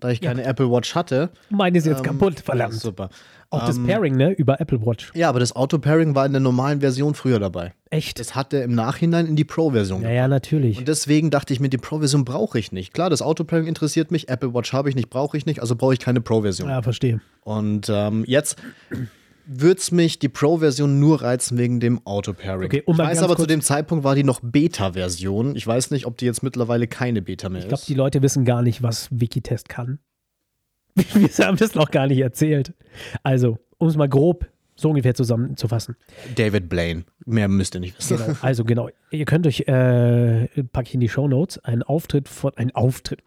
[0.00, 1.30] Da ich keine Apple Watch hatte.
[1.50, 2.74] Meine ist jetzt ähm, kaputt, verdammt.
[2.74, 3.10] Super.
[3.52, 5.10] Auch das Ähm, Pairing, ne, über Apple Watch.
[5.14, 7.72] Ja, aber das Auto-Pairing war in der normalen Version früher dabei.
[7.90, 8.20] Echt?
[8.20, 10.78] Das hat er im Nachhinein in die Pro-Version Ja, ja, natürlich.
[10.78, 12.94] Und deswegen dachte ich mir, die Pro-Version brauche ich nicht.
[12.94, 15.94] Klar, das Auto-Pairing interessiert mich, Apple Watch habe ich nicht, brauche ich nicht, also brauche
[15.94, 16.68] ich keine Pro-Version.
[16.68, 17.20] Ja, verstehe.
[17.42, 18.56] Und ähm, jetzt
[19.46, 22.66] würde es mich die Pro-Version nur reizen wegen dem Auto-Pairing.
[22.66, 25.56] Okay, ich weiß aber, zu dem Zeitpunkt war die noch Beta-Version.
[25.56, 27.88] Ich weiß nicht, ob die jetzt mittlerweile keine Beta mehr Ich glaube, ist.
[27.88, 29.98] die Leute wissen gar nicht, was Wikitest kann.
[30.94, 32.74] Wir haben das noch gar nicht erzählt.
[33.22, 34.46] Also, um es mal grob
[34.80, 35.96] so ungefähr zusammenzufassen.
[36.34, 37.04] David Blaine.
[37.26, 38.16] Mehr müsst ihr nicht wissen.
[38.16, 38.88] Genau, also genau.
[39.10, 43.20] Ihr könnt euch, äh, packe ich in die Show Notes, einen Auftritt von, ein Auftritt,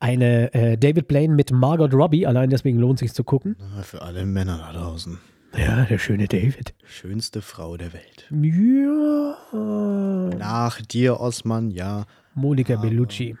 [0.00, 3.56] eine äh, David Blaine mit Margot Robbie, allein deswegen lohnt sich zu gucken.
[3.82, 5.18] Für alle Männer da draußen.
[5.56, 6.74] Ja, der schöne David.
[6.84, 8.28] Schönste Frau der Welt.
[8.30, 10.30] Ja.
[10.36, 12.04] Nach dir, Osman, ja.
[12.34, 13.36] Monika Bellucci.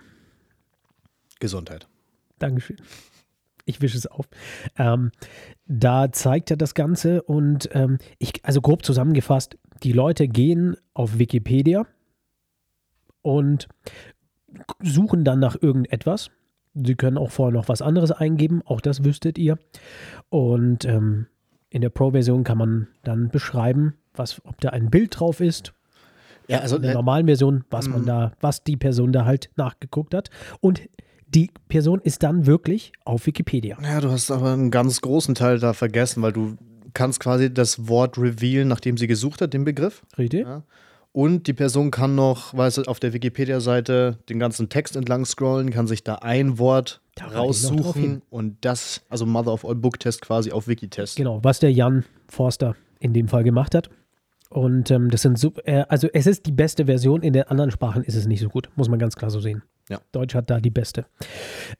[1.38, 1.86] Gesundheit.
[2.38, 2.78] Dankeschön.
[3.64, 4.26] Ich wische es auf.
[4.76, 5.12] Ähm,
[5.66, 11.18] da zeigt er das Ganze und ähm, ich, also grob zusammengefasst, die Leute gehen auf
[11.18, 11.86] Wikipedia
[13.22, 13.68] und
[14.80, 16.30] suchen dann nach irgendetwas.
[16.74, 19.58] Sie können auch vorher noch was anderes eingeben, auch das wüsstet ihr.
[20.30, 21.26] Und ähm,
[21.70, 25.72] in der Pro-Version kann man dann beschreiben, was, ob da ein Bild drauf ist
[26.48, 29.50] Ja, also In der le- normalen Version, was man da, was die Person da halt
[29.56, 30.30] nachgeguckt hat.
[30.60, 30.80] Und
[31.28, 33.76] die Person ist dann wirklich auf Wikipedia.
[33.82, 36.56] Ja, du hast aber einen ganz großen Teil da vergessen, weil du
[36.94, 40.02] kannst quasi das Wort revealen, nachdem sie gesucht hat, den Begriff.
[40.16, 40.46] Richtig?
[40.46, 40.62] Ja.
[41.12, 45.70] Und die Person kann noch, weißt du, auf der Wikipedia-Seite den ganzen Text entlang scrollen,
[45.70, 50.22] kann sich da ein Wort Da raussuchen und das, also Mother of All Book Test
[50.22, 51.16] quasi auf Wikitest.
[51.16, 53.90] Genau, was der Jan Forster in dem Fall gemacht hat.
[54.50, 57.70] Und ähm, das sind so, äh, also es ist die beste Version, in den anderen
[57.70, 59.62] Sprachen ist es nicht so gut, muss man ganz klar so sehen.
[59.90, 60.00] Ja.
[60.12, 61.06] Deutsch hat da die beste.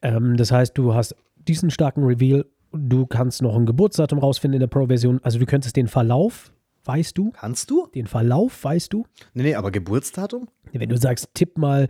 [0.02, 4.60] Ähm, das heißt, du hast diesen starken Reveal, du kannst noch ein Geburtsdatum rausfinden in
[4.60, 6.52] der Pro-Version, also du könntest den Verlauf,
[6.84, 7.86] weißt du, Kannst du?
[7.94, 10.48] den Verlauf weißt du, Nee, nee, aber Geburtsdatum?
[10.72, 11.88] wenn du sagst, tipp mal,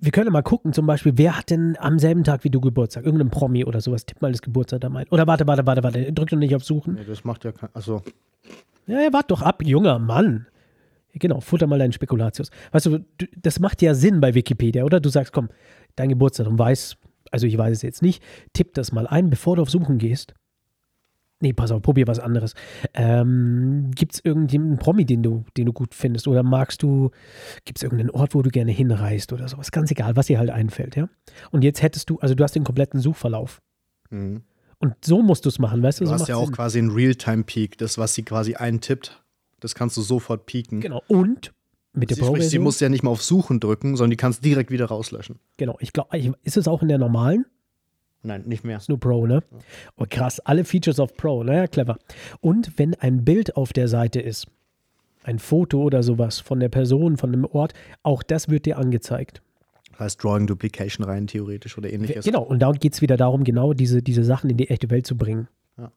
[0.00, 3.04] wir können mal gucken, zum Beispiel, wer hat denn am selben Tag wie du Geburtstag?
[3.04, 5.06] Irgendein Promi oder sowas, tipp mal das Geburtsdatum ein.
[5.10, 6.94] Oder warte, warte, warte, warte, drück doch nicht auf Suchen.
[6.94, 7.68] Nee, das macht ja kein.
[7.74, 8.02] Also,
[8.86, 10.46] Ja, ja, wart doch ab, junger Mann.
[11.14, 12.50] Genau, futter mal deinen Spekulatius.
[12.72, 15.00] Weißt du, du, das macht ja Sinn bei Wikipedia, oder?
[15.00, 15.48] Du sagst, komm,
[15.96, 16.96] dein Geburtsdatum weiß,
[17.30, 18.22] also ich weiß es jetzt nicht,
[18.52, 20.34] tipp das mal ein, bevor du auf Suchen gehst.
[21.44, 22.54] Nee, pass auf, probier was anderes.
[22.94, 26.26] Ähm, gibt es irgendjemanden Promi, den du, den du gut findest?
[26.26, 27.10] Oder magst du,
[27.66, 29.70] gibt es irgendeinen Ort, wo du gerne hinreist oder sowas?
[29.70, 31.06] Ganz egal, was dir halt einfällt, ja?
[31.50, 33.60] Und jetzt hättest du, also du hast den kompletten Suchverlauf.
[34.08, 34.42] mhm.
[34.78, 36.04] Und so musst du es machen, weißt du?
[36.04, 36.54] du so hast ja auch Sinn.
[36.54, 39.22] quasi einen Realtime-Peak, das, was sie quasi eintippt,
[39.60, 40.80] das kannst du sofort peaken.
[40.80, 41.02] Genau.
[41.08, 41.52] Und
[41.92, 42.62] mit der sprich, sie Pro-Version.
[42.64, 45.38] muss ja nicht mal auf Suchen drücken, sondern die kannst direkt wieder rauslöschen.
[45.58, 47.46] Genau, ich glaube, ist es auch in der normalen?
[48.24, 48.78] Nein, nicht mehr.
[48.78, 49.42] Ist nur Pro, ne?
[49.96, 51.98] Oh, krass, alle Features auf Pro, naja, clever.
[52.40, 54.46] Und wenn ein Bild auf der Seite ist,
[55.24, 59.42] ein Foto oder sowas von der Person, von dem Ort, auch das wird dir angezeigt.
[59.92, 62.24] Das heißt Drawing Duplication rein, theoretisch oder ähnliches.
[62.24, 65.06] Genau, und da geht es wieder darum, genau diese, diese Sachen in die echte Welt
[65.06, 65.48] zu bringen.
[65.78, 65.92] Ja.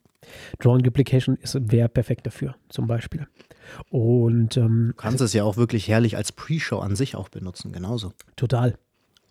[0.60, 3.28] Drawing Duplication wäre perfekt dafür, zum Beispiel.
[3.90, 7.72] Und ähm, Du kannst es ja auch wirklich herrlich als Pre-Show an sich auch benutzen,
[7.72, 8.12] genauso.
[8.36, 8.76] Total.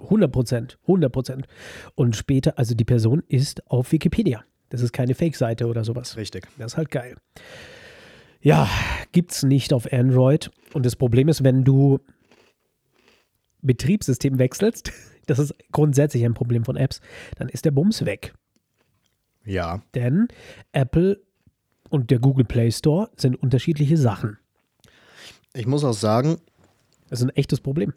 [0.01, 0.78] 100 Prozent.
[0.82, 1.47] 100 Prozent.
[1.94, 4.44] Und später, also die Person ist auf Wikipedia.
[4.68, 6.16] Das ist keine Fake-Seite oder sowas.
[6.16, 6.47] Richtig.
[6.59, 7.16] Das ist halt geil.
[8.40, 8.68] Ja,
[9.12, 10.51] gibt's nicht auf Android.
[10.72, 12.01] Und das Problem ist, wenn du
[13.62, 14.92] Betriebssystem wechselst,
[15.26, 17.01] das ist grundsätzlich ein Problem von Apps,
[17.36, 18.34] dann ist der Bums weg.
[19.44, 19.82] Ja.
[19.94, 20.28] Denn
[20.72, 21.20] Apple
[21.88, 24.38] und der Google Play Store sind unterschiedliche Sachen.
[25.55, 26.38] Ich muss auch sagen,
[27.09, 27.94] Das ist ein echtes Problem.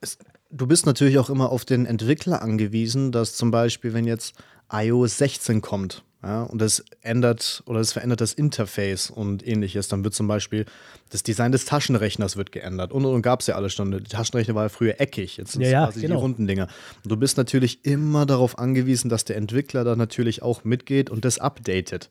[0.00, 0.18] es,
[0.54, 4.34] du bist natürlich auch immer auf den Entwickler angewiesen, dass zum Beispiel, wenn jetzt
[4.72, 10.04] iOS 16 kommt, ja, und es ändert oder es verändert das Interface und ähnliches, dann
[10.04, 10.64] wird zum Beispiel
[11.10, 12.92] das Design des Taschenrechners wird geändert.
[12.92, 13.90] Und, und, und gab es ja alles schon.
[13.90, 16.14] Der Taschenrechner war ja früher eckig, jetzt sind es Ja, ja, quasi genau.
[16.14, 16.68] die runden Dinger.
[17.04, 21.38] Du bist natürlich immer darauf angewiesen, dass der Entwickler da natürlich auch mitgeht und das
[21.38, 22.08] updatet.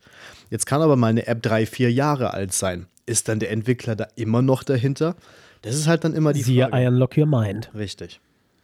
[0.52, 2.86] Jetzt kann aber mal eine App drei, vier Jahre alt sein.
[3.08, 5.16] Ist dann der Entwickler da immer noch dahinter?
[5.64, 6.84] Das ist halt dann immer die Siehe Frage.
[6.84, 7.72] I Unlock Your Mind.
[7.74, 8.22] Richtig.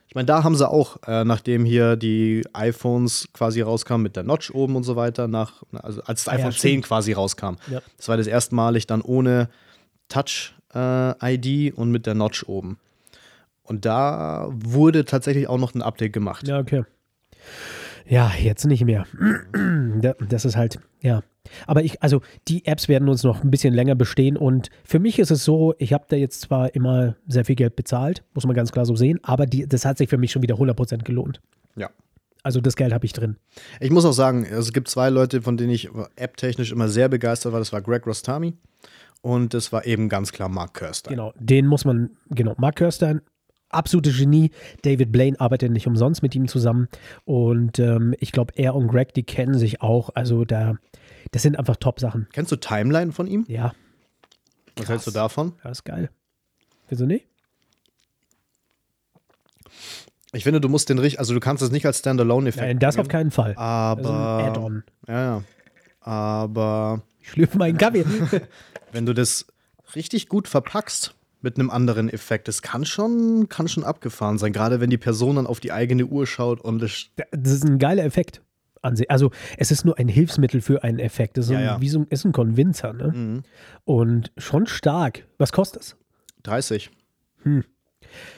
[0.09, 4.23] Ich meine, da haben sie auch, äh, nachdem hier die iPhones quasi rauskamen mit der
[4.23, 6.71] Notch oben und so weiter, nach, also als das Ah ja, iPhone stimmt.
[6.73, 7.55] 10 quasi rauskam.
[7.71, 7.81] Ja.
[7.95, 9.49] Das war das erstmalig dann ohne
[10.07, 12.77] Touch-ID und mit der Notch oben.
[13.63, 16.47] Und da wurde tatsächlich auch noch ein Update gemacht.
[16.47, 16.83] Ja, okay.
[18.07, 19.05] Ja, jetzt nicht mehr.
[20.01, 21.21] Da- Das ist halt, ja.
[21.67, 25.19] Aber ich, also die Apps werden uns noch ein bisschen länger bestehen und für mich
[25.19, 28.55] ist es so, ich habe da jetzt zwar immer sehr viel Geld bezahlt, muss man
[28.55, 31.41] ganz klar so sehen, aber die, das hat sich für mich schon wieder 100% gelohnt.
[31.75, 31.89] Ja.
[32.43, 33.35] Also das Geld habe ich drin.
[33.79, 37.51] Ich muss auch sagen, es gibt zwei Leute, von denen ich app-technisch immer sehr begeistert
[37.51, 37.59] war.
[37.59, 38.53] Das war Greg Rostami
[39.21, 41.09] und das war eben ganz klar Mark Kirster.
[41.09, 43.21] Genau, den muss man, genau, Mark Kirstein,
[43.69, 44.51] absolute Genie.
[44.83, 46.87] David Blaine arbeitet nicht umsonst mit ihm zusammen
[47.25, 50.09] und ähm, ich glaube, er und Greg, die kennen sich auch.
[50.15, 50.77] Also da,
[51.31, 52.27] das sind einfach Top-Sachen.
[52.33, 53.45] Kennst du Timeline von ihm?
[53.47, 53.73] Ja,
[54.77, 55.53] Was hältst du davon?
[55.63, 56.09] das ist geil.
[56.89, 57.25] Wieso nicht?
[60.31, 62.65] Ich finde, du musst den richtig, also du kannst es nicht als Standalone-Effekt.
[62.65, 63.55] Nein, das bringen, auf keinen Fall.
[63.55, 64.43] Aber.
[64.43, 64.83] Add-on.
[65.07, 65.43] Ja, ja.
[66.01, 68.05] Aber Ich schlürfe meinen Kaffee.
[68.91, 69.47] wenn du das
[69.95, 74.53] richtig gut verpackst mit einem anderen Effekt, das kann schon, kann schon abgefahren sein.
[74.53, 77.07] Gerade wenn die Person dann auf die eigene Uhr schaut und das.
[77.31, 78.41] Das ist ein geiler Effekt.
[78.81, 79.09] An sich.
[79.11, 81.37] Also es ist nur ein Hilfsmittel für einen Effekt.
[81.37, 81.81] Das ist, Ja, ein, ja.
[81.81, 82.93] Wie so ist ein Konvinzer.
[82.93, 83.11] Ne?
[83.13, 83.43] Mhm.
[83.85, 85.25] Und schon stark.
[85.37, 85.97] Was kostet es?
[86.43, 86.89] 30.
[87.43, 87.63] Hm.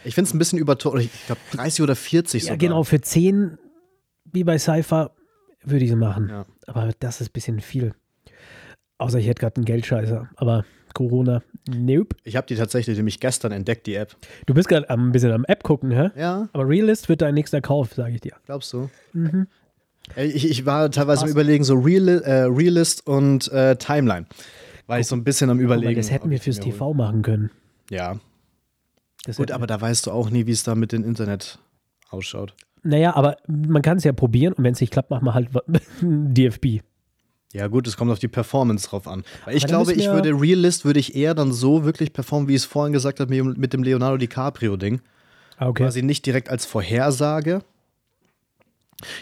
[0.03, 1.01] Ich finde es ein bisschen überteuert.
[1.03, 2.57] Ich glaube 30 oder 40 Ja, sogar.
[2.57, 2.83] genau.
[2.83, 3.57] Für 10,
[4.31, 5.11] wie bei Cypher,
[5.63, 6.29] würde ich es machen.
[6.29, 6.45] Ja.
[6.67, 7.93] Aber das ist ein bisschen viel.
[8.97, 10.29] Außer ich hätte gerade einen Geldscheißer.
[10.35, 12.15] Aber Corona, nope.
[12.23, 14.15] Ich habe die tatsächlich nämlich gestern entdeckt, die App.
[14.45, 16.09] Du bist gerade ein bisschen am App gucken, hä?
[16.15, 18.33] Ja, Aber Realist wird dein nächster Kauf, sage ich dir.
[18.45, 18.89] glaubst du?
[19.13, 19.47] Mhm.
[20.15, 21.29] Ey, Ich, ich war teilweise am.
[21.29, 24.25] Überlegen, so Real, äh, Realist und äh, Timeline.
[24.87, 25.95] War ich so ein bisschen am Überlegen.
[25.95, 26.59] das hätten wir fürs.
[26.59, 27.49] TV machen können.
[27.89, 28.17] Ja.
[29.25, 31.59] Das Gut, aber da weißt du auch nie, wie es da mit dem Internet
[32.09, 32.55] ausschaut.
[32.83, 35.49] Naja, aber man kann es ja probieren und wenn es nicht klappt, machen wir halt
[36.01, 36.81] DFB.
[37.53, 39.23] Ja, gut, es kommt auf die Performance drauf an.
[39.45, 42.53] Weil ich glaube, ich wir- würde Realist würde ich eher dann so wirklich performen, wie
[42.55, 45.01] ich es vorhin gesagt habe, mit dem Leonardo DiCaprio-Ding.
[45.57, 45.83] Ah, okay.
[45.83, 47.59] Quasi nicht direkt als Vorhersage.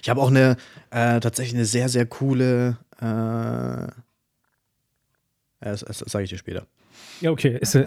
[0.01, 0.57] Ich habe auch eine
[0.91, 2.77] äh, tatsächlich eine sehr, sehr coole.
[2.99, 3.87] Äh,
[5.61, 6.65] das, das sage ich dir später.
[7.21, 7.57] Ja, okay.
[7.59, 7.85] Ist äh,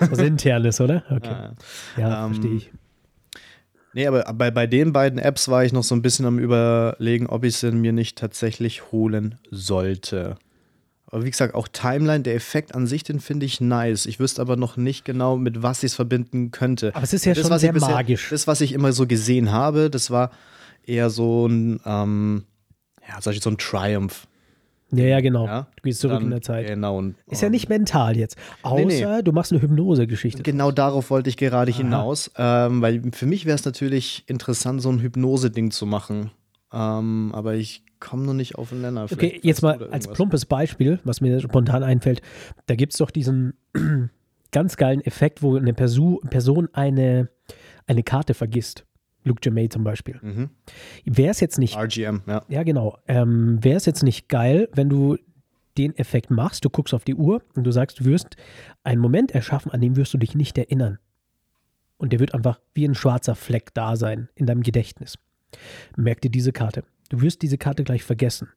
[0.00, 1.04] was Internes, oder?
[1.10, 1.30] Okay.
[1.30, 1.54] Ja.
[1.96, 2.70] Ja, Ähm, verstehe ich.
[3.92, 7.28] Nee, aber bei, bei den beiden Apps war ich noch so ein bisschen am Überlegen,
[7.28, 10.36] ob ich sie mir nicht tatsächlich holen sollte.
[11.06, 14.04] Aber wie gesagt, auch Timeline, der Effekt an sich, den finde ich nice.
[14.04, 16.94] Ich wüsste aber noch nicht genau, mit was ich es verbinden könnte.
[16.94, 18.28] Aber es ist ja Das, schon sehr magisch.
[18.30, 20.30] Das, was ich immer so gesehen habe, das war
[20.86, 22.44] eher so ein, ähm,
[23.06, 24.26] ja, sag ich, so ein Triumph.
[24.92, 25.46] Ja, ja, genau.
[25.46, 25.66] Ja?
[25.76, 26.66] Du gehst zurück Dann- in der Zeit.
[26.68, 26.98] Genau.
[26.98, 28.36] Und, Ist ja nicht mental jetzt.
[28.62, 29.22] Außer nee.
[29.22, 30.42] du machst eine Hypnose-Geschichte.
[30.42, 34.90] Genau darauf wollte ich gerade hinaus, ähm, weil für mich wäre es natürlich interessant, so
[34.90, 36.30] ein Hypnose-Ding zu machen.
[36.72, 39.04] Ähm, aber ich komme noch nicht auf den Nenner.
[39.04, 42.22] Okay, Vielleicht jetzt weißt du mal als plumpes Beispiel, was mir spontan einfällt.
[42.66, 43.54] Da gibt es doch diesen
[44.52, 47.28] ganz geilen Effekt, wo eine Perso Person eine,
[47.86, 48.84] eine Karte vergisst.
[49.26, 50.18] Luke Jamay zum Beispiel.
[50.22, 50.50] Mhm.
[51.04, 52.44] Wäre es jetzt nicht RGM, ja.
[52.48, 52.98] Ja, genau.
[53.08, 55.16] Ähm, Wäre es jetzt nicht geil, wenn du
[55.76, 58.36] den Effekt machst, du guckst auf die Uhr und du sagst, du wirst
[58.82, 60.98] einen Moment erschaffen, an dem wirst du dich nicht erinnern.
[61.98, 65.18] Und der wird einfach wie ein schwarzer Fleck da sein in deinem Gedächtnis.
[65.96, 66.84] Merk dir diese Karte.
[67.08, 68.48] Du wirst diese Karte gleich vergessen.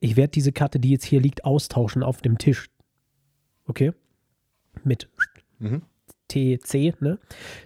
[0.00, 2.70] Ich werde diese Karte, die jetzt hier liegt, austauschen auf dem Tisch.
[3.66, 3.92] Okay?
[4.82, 5.08] Mit
[5.58, 5.82] Mhm.
[6.28, 7.18] TC, ne?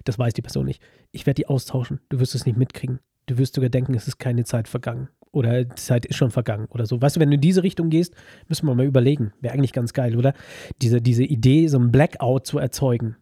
[0.05, 0.83] Das weiß die Person nicht.
[1.19, 1.99] Ich werde die austauschen.
[2.11, 3.01] Du wirst es nicht mitkriegen.
[3.27, 5.09] Du wirst sogar denken, es ist keine Zeit vergangen.
[5.33, 7.03] Oder die Zeit ist schon vergangen oder so.
[7.03, 8.15] Weißt du, wenn du in diese Richtung gehst,
[8.49, 9.33] müssen wir mal überlegen.
[9.41, 10.33] Wäre eigentlich ganz geil, oder?
[10.81, 13.17] Diese, diese Idee, so ein Blackout zu erzeugen.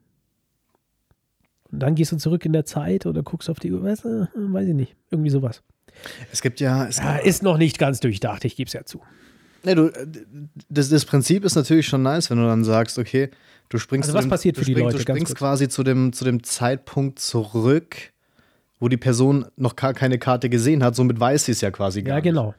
[1.72, 4.28] Und dann gehst du zurück in der Zeit oder guckst auf die Uhr, weißt du,
[4.34, 4.94] weiß ich nicht.
[5.10, 5.62] Irgendwie sowas.
[6.30, 9.00] Es gibt ja, es Ja, ist noch nicht ganz durchdacht, ich gebe es ja zu.
[9.64, 10.06] nee, du, äh,
[10.68, 13.30] das, das Prinzip ist natürlich schon nice, wenn du dann sagst, okay,
[13.68, 15.04] du springst Also was dem, passiert für die springst, Leute?
[15.04, 17.96] Du springst quasi zu dem, zu dem Zeitpunkt zurück,
[18.80, 22.02] wo die Person noch gar keine Karte gesehen hat, somit weiß sie es ja quasi
[22.02, 22.24] gar Ja, nicht.
[22.24, 22.54] genau.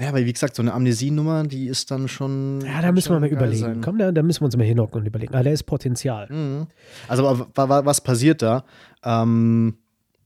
[0.00, 2.60] Ja, aber wie gesagt, so eine Amnesienummer, die ist dann schon.
[2.62, 3.60] Ja, da müssen wir mal überlegen.
[3.62, 3.80] sein.
[3.80, 5.32] Komm, da, da müssen wir uns mal hinhocken und überlegen.
[5.34, 6.26] Ah, da ist Potenzial.
[6.32, 6.66] Mhm.
[7.06, 8.64] Also, aber wa- wa- was passiert da?
[9.04, 9.76] Ähm,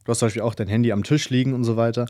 [0.04, 2.06] du hast zum Beispiel auch dein Handy am Tisch liegen und so weiter.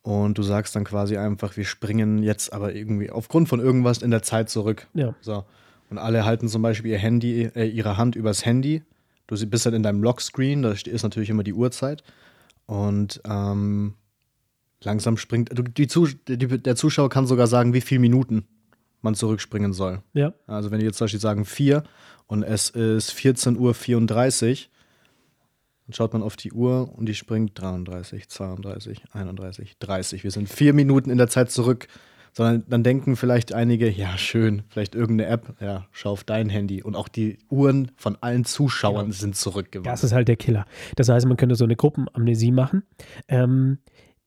[0.00, 4.10] Und du sagst dann quasi einfach, wir springen jetzt aber irgendwie aufgrund von irgendwas in
[4.10, 4.86] der Zeit zurück.
[4.94, 5.14] Ja.
[5.20, 5.44] So.
[5.90, 8.82] Und alle halten zum Beispiel ihr Handy, äh, ihre Hand übers Handy.
[9.26, 12.02] Du bist dann in deinem Lockscreen, da ist natürlich immer die Uhrzeit.
[12.66, 13.94] Und ähm,
[14.82, 15.50] langsam springt.
[15.56, 15.86] Die
[16.36, 18.46] die, der Zuschauer kann sogar sagen, wie viele Minuten
[19.02, 20.02] man zurückspringen soll.
[20.14, 20.32] Ja.
[20.46, 21.84] Also wenn die jetzt zum Beispiel sagen 4
[22.26, 24.68] und es ist 14.34 Uhr,
[25.86, 30.24] dann schaut man auf die Uhr und die springt 33, 32, 31, 30.
[30.24, 31.88] Wir sind vier Minuten in der Zeit zurück.
[32.36, 36.82] Sondern dann denken vielleicht einige, ja, schön, vielleicht irgendeine App, ja, schau auf dein Handy.
[36.82, 39.92] Und auch die Uhren von allen Zuschauern sind zurückgewandert.
[39.92, 40.66] Das ist halt der Killer.
[40.96, 42.82] Das heißt, man könnte so eine Gruppenamnesie machen.
[43.28, 43.78] Ähm,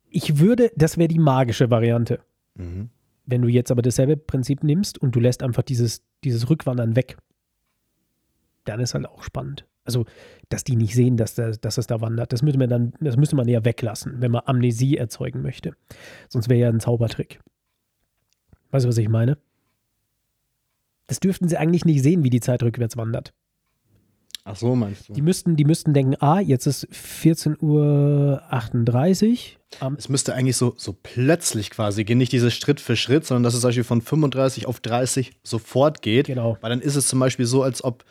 [0.09, 2.21] ich würde, das wäre die magische Variante.
[2.55, 2.89] Mhm.
[3.25, 7.17] Wenn du jetzt aber dasselbe Prinzip nimmst und du lässt einfach dieses, dieses Rückwandern weg,
[8.63, 9.65] dann ist halt auch spannend.
[9.83, 10.05] Also,
[10.47, 13.17] dass die nicht sehen, dass, da, dass es da wandert, das müsste man dann, das
[13.17, 15.73] müsste man ja weglassen, wenn man Amnesie erzeugen möchte.
[16.29, 17.39] Sonst wäre ja ein Zaubertrick.
[18.71, 19.37] Weißt du, was ich meine?
[21.07, 23.33] Das dürften sie eigentlich nicht sehen, wie die Zeit rückwärts wandert.
[24.49, 25.13] Ach so, meinst du?
[25.13, 28.41] Die müssten, die müssten denken, ah, jetzt ist 14.38 Uhr.
[29.81, 33.43] Am, Es müsste eigentlich so, so plötzlich quasi gehen, nicht dieses Schritt für Schritt, sondern
[33.43, 36.27] dass es zum Beispiel von 35 auf 30 sofort geht.
[36.27, 36.57] Genau.
[36.61, 38.05] Weil dann ist es zum Beispiel so, als ob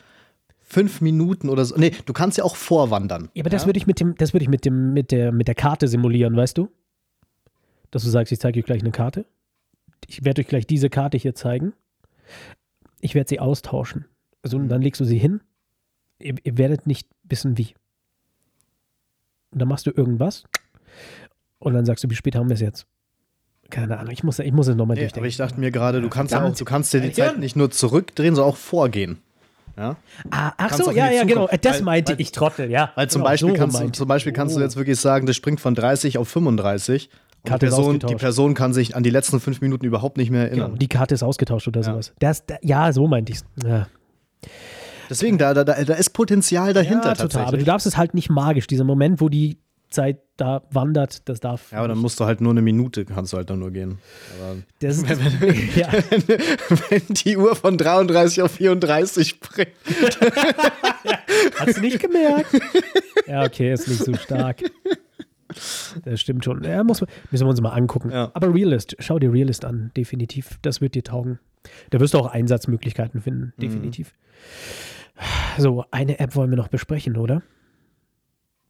[0.60, 1.74] fünf Minuten oder so.
[1.76, 3.30] Nee, du kannst ja auch vorwandern.
[3.32, 5.48] ja, aber das würde ich mit dem, das würde ich mit dem, mit der, mit
[5.48, 6.68] der Karte simulieren, weißt du?
[7.90, 9.24] Dass du sagst, ich zeige euch gleich eine Karte.
[10.06, 11.72] Ich werde euch gleich diese Karte hier zeigen.
[13.00, 14.06] Ich werde sie austauschen.
[14.42, 15.40] Also und dann legst du sie hin.
[16.18, 17.74] Ihr, ihr werdet nicht wissen, wie.
[19.50, 20.44] Und dann machst du irgendwas.
[21.58, 22.86] Und dann sagst du, wie spät haben wir es jetzt?
[23.70, 25.20] Keine Ahnung, ich muss, ich muss es nochmal Nee, durchdenken.
[25.24, 27.56] aber ich dachte mir gerade, du kannst ja auch, du kannst dir die Zeit nicht
[27.56, 29.18] nur zurückdrehen, sondern auch vorgehen.
[29.76, 29.96] Ja?
[30.30, 31.42] Ah, ach so, ja, ja, genau.
[31.46, 31.64] Zukunft.
[31.64, 32.92] Das meinte weil- ich, Trottel, ja.
[32.94, 34.62] Weil zum genau, Beispiel, so kannst, du, zum Beispiel kannst du Oh.
[34.62, 37.10] jetzt wirklich sagen, das springt von 30 auf 35.
[37.46, 40.30] Die Karte ist Person, die Person kann sich an die letzten fünf Minuten überhaupt nicht
[40.30, 40.78] mehr Genau, erinnern.
[40.78, 41.84] die Karte ist ausgetauscht oder Ja.
[41.92, 42.12] sowas.
[42.18, 43.44] Das, da, ja, so meinte ich es.
[43.64, 43.86] Ja,
[45.08, 47.44] Deswegen, da, da, da ist Potenzial dahinter ja total.
[47.46, 48.66] Aber du darfst es halt nicht magisch.
[48.66, 49.56] Dieser Moment, wo die
[49.88, 51.70] Zeit da wandert, das darf.
[51.70, 53.98] Ja, aber dann musst du halt nur eine Minute, kannst du halt dann nur gehen.
[54.40, 55.18] Aber das, das,
[55.76, 55.88] ja,
[56.90, 59.68] wenn die Uhr von 33 auf 34 springt.
[61.60, 62.48] hast du nicht gemerkt?
[63.28, 64.62] Ja, okay, ist nicht so stark.
[66.04, 66.62] Das stimmt schon.
[66.64, 67.00] Ja, muss,
[67.30, 68.10] müssen wir uns mal angucken.
[68.10, 68.30] Ja.
[68.34, 70.58] Aber Realist, schau dir Realist an, definitiv.
[70.62, 71.38] Das wird dir taugen.
[71.90, 74.14] Da wirst du auch Einsatzmöglichkeiten finden, definitiv.
[75.58, 77.42] So, eine App wollen wir noch besprechen, oder?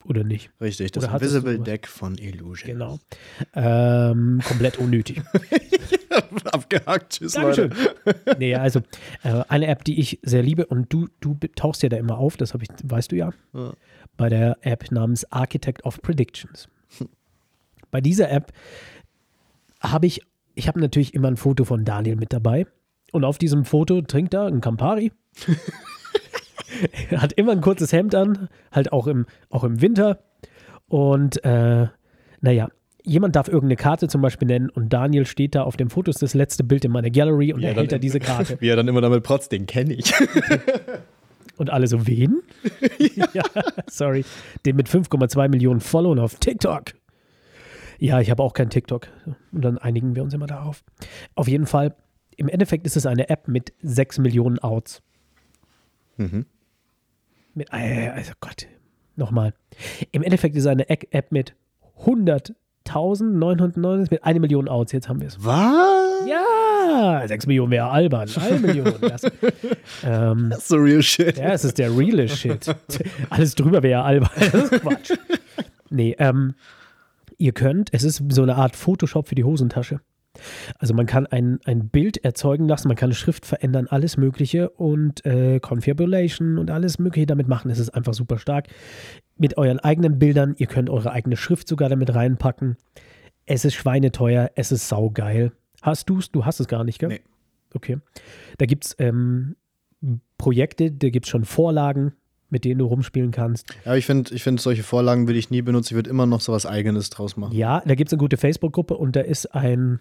[0.04, 0.50] Oder nicht?
[0.60, 1.58] Richtig, das Oder Invisible?
[1.58, 2.70] Deck von Illusion.
[2.70, 2.98] Genau.
[3.54, 5.20] Ähm, komplett unnötig.
[6.52, 7.70] Abgehakt, tschüss, Dankeschön.
[8.04, 8.36] Leute.
[8.38, 8.80] Nee, also
[9.24, 12.36] äh, eine App, die ich sehr liebe und du, du tauchst ja da immer auf,
[12.36, 13.72] das ich, weißt du ja, Ja.
[14.16, 16.68] bei der App namens Architect of Predictions.
[17.90, 18.52] Bei dieser App
[19.80, 20.20] habe ich,
[20.54, 22.66] ich habe natürlich immer ein Foto von Daniel mit dabei
[23.12, 25.12] und auf diesem Foto trinkt er ein Campari.
[27.10, 30.18] er hat immer ein kurzes Hemd an, halt auch im, auch im Winter
[30.88, 31.86] und äh,
[32.40, 32.68] naja,
[33.02, 36.22] jemand darf irgendeine Karte zum Beispiel nennen und Daniel steht da auf dem Foto, ist
[36.22, 38.56] das letzte Bild in meiner Gallery und Ja, er hält da diese Karte.
[38.60, 40.12] Wie er dann immer damit protzt, den kenne ich.
[41.56, 42.42] Und alle so, wen?
[43.32, 43.44] ja,
[43.88, 44.24] sorry.
[44.64, 46.92] Den mit 5,2 Millionen Followern auf TikTok.
[47.98, 49.08] Ja, ich habe auch kein TikTok.
[49.52, 50.84] Und dann einigen wir uns immer darauf.
[51.34, 51.96] Auf jeden Fall,
[52.36, 55.02] im Endeffekt ist es eine App mit 6 Millionen Outs.
[57.54, 58.66] Mit, äh, also Gott,
[59.16, 59.54] nochmal.
[60.12, 61.54] Im Endeffekt ist es eine App mit
[62.04, 64.92] 100.990, mit 1 Million Outs.
[64.92, 65.42] Jetzt haben wir es.
[65.42, 66.05] Was?
[66.86, 68.28] Ja, 6 Millionen wäre albern.
[68.28, 68.94] 1 Million.
[69.00, 69.22] Das,
[70.04, 71.38] ähm, That's the real shit.
[71.38, 72.74] ja, es ist der reale Shit.
[73.30, 74.30] Alles drüber wäre albern.
[74.36, 75.12] Das ist Quatsch.
[75.90, 76.54] Nee, ähm,
[77.38, 80.00] ihr könnt, es ist so eine Art Photoshop für die Hosentasche.
[80.78, 85.24] Also man kann ein, ein Bild erzeugen lassen, man kann Schrift verändern, alles Mögliche und
[85.24, 87.70] äh, Confabulation und alles Mögliche damit machen.
[87.70, 88.66] Es ist einfach super stark.
[89.36, 92.76] Mit euren eigenen Bildern, ihr könnt eure eigene Schrift sogar damit reinpacken.
[93.46, 95.52] Es ist schweineteuer, es ist saugeil.
[95.82, 96.30] Hast du es?
[96.30, 97.08] Du hast es gar nicht, gell?
[97.08, 97.20] Nee.
[97.74, 97.98] Okay.
[98.58, 99.56] Da gibt es ähm,
[100.38, 102.12] Projekte, da gibt es schon Vorlagen,
[102.48, 103.66] mit denen du rumspielen kannst.
[103.84, 105.92] Ja, ich finde, ich find, solche Vorlagen würde ich nie benutzen.
[105.92, 107.54] Ich würde immer noch so was Eigenes draus machen.
[107.54, 110.00] Ja, da gibt es eine gute Facebook-Gruppe und da ist ein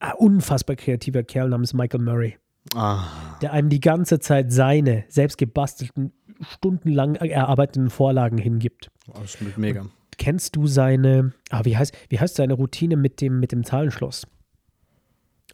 [0.00, 2.36] ah, unfassbar kreativer Kerl namens Michael Murray,
[2.74, 3.04] Ah,
[3.40, 8.90] der einem die ganze Zeit seine selbst gebastelten, stundenlang erarbeiteten Vorlagen hingibt.
[9.14, 9.86] das ist mega.
[10.18, 14.26] Kennst du seine, ah, wie heißt, wie heißt seine Routine mit dem, mit dem Zahlenschloss?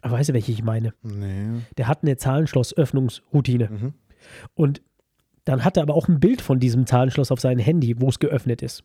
[0.01, 0.93] Ah, weißt du, welche ich meine?
[1.03, 1.61] Nee.
[1.77, 3.69] Der hat eine Zahlenschloss-Öffnungsroutine.
[3.69, 3.93] Mhm.
[4.55, 4.81] Und
[5.45, 8.19] dann hat er aber auch ein Bild von diesem Zahlenschloss auf seinem Handy, wo es
[8.19, 8.83] geöffnet ist.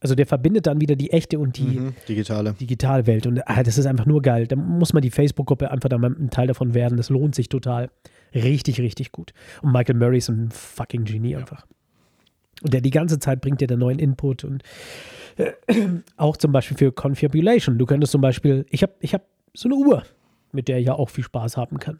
[0.00, 1.94] Also der verbindet dann wieder die echte und die Mhm.
[2.08, 2.52] Digitale.
[2.60, 3.26] Digitalwelt.
[3.26, 4.46] Und ah, das ist einfach nur geil.
[4.46, 6.96] Da muss man die Facebook-Gruppe einfach da mal ein Teil davon werden.
[6.98, 7.90] Das lohnt sich total.
[8.34, 9.32] Richtig, richtig gut.
[9.62, 11.66] Und Michael Murray ist ein fucking Genie einfach.
[12.62, 14.62] Und der die ganze Zeit bringt dir den neuen Input und
[15.36, 15.52] äh,
[16.16, 17.78] auch zum Beispiel für Confabulation.
[17.78, 19.22] Du könntest zum Beispiel, ich habe ich hab
[19.54, 20.02] so eine Uhr,
[20.54, 21.98] mit der ich ja auch viel Spaß haben kann.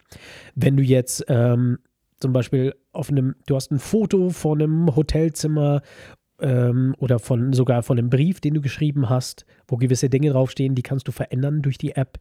[0.55, 1.79] Wenn du jetzt ähm,
[2.21, 5.83] zum Beispiel auf einem, du hast ein Foto von einem Hotelzimmer
[6.41, 10.75] ähm, oder von sogar von einem Brief, den du geschrieben hast, wo gewisse Dinge draufstehen,
[10.75, 12.19] die kannst du verändern durch die App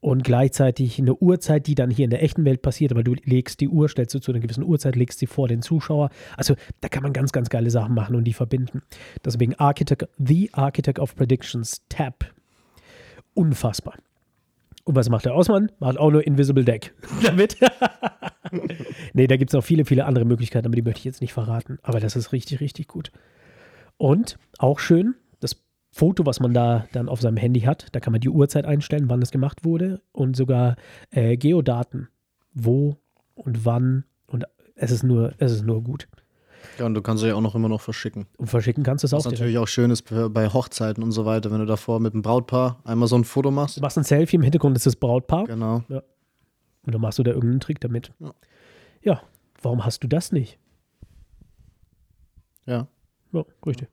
[0.00, 3.60] und gleichzeitig eine Uhrzeit, die dann hier in der echten Welt passiert, aber du legst
[3.60, 6.10] die Uhr, stellst du zu einer gewissen Uhrzeit, legst sie vor den Zuschauer.
[6.36, 8.82] Also da kann man ganz, ganz geile Sachen machen und die verbinden.
[9.24, 12.26] Deswegen Architect, The Architect of Predictions Tab.
[13.34, 13.94] Unfassbar.
[14.88, 15.70] Und was macht der Ausmann?
[15.80, 16.94] Macht auch nur Invisible Deck.
[17.22, 17.58] Damit.
[19.12, 21.34] nee, da gibt es noch viele, viele andere Möglichkeiten, aber die möchte ich jetzt nicht
[21.34, 21.78] verraten.
[21.82, 23.12] Aber das ist richtig, richtig gut.
[23.98, 28.12] Und auch schön, das Foto, was man da dann auf seinem Handy hat, da kann
[28.12, 30.76] man die Uhrzeit einstellen, wann es gemacht wurde und sogar
[31.10, 32.08] äh, Geodaten,
[32.54, 32.96] wo
[33.34, 34.04] und wann.
[34.26, 36.08] Und es ist nur, es ist nur gut.
[36.78, 38.26] Ja, und du kannst sie ja auch noch immer noch verschicken.
[38.36, 39.40] Und verschicken kannst du es auch Was direkt.
[39.40, 42.78] natürlich auch schön ist bei Hochzeiten und so weiter, wenn du davor mit dem Brautpaar
[42.84, 43.76] einmal so ein Foto machst.
[43.76, 45.82] Du machst ein Selfie, im Hintergrund ist das Brautpaar Genau.
[45.88, 48.12] und dann machst du da irgendeinen Trick damit.
[48.20, 48.32] Ja.
[49.02, 49.22] Ja,
[49.62, 50.58] warum hast du das nicht?
[52.66, 52.86] Ja.
[53.32, 53.88] Ja, richtig.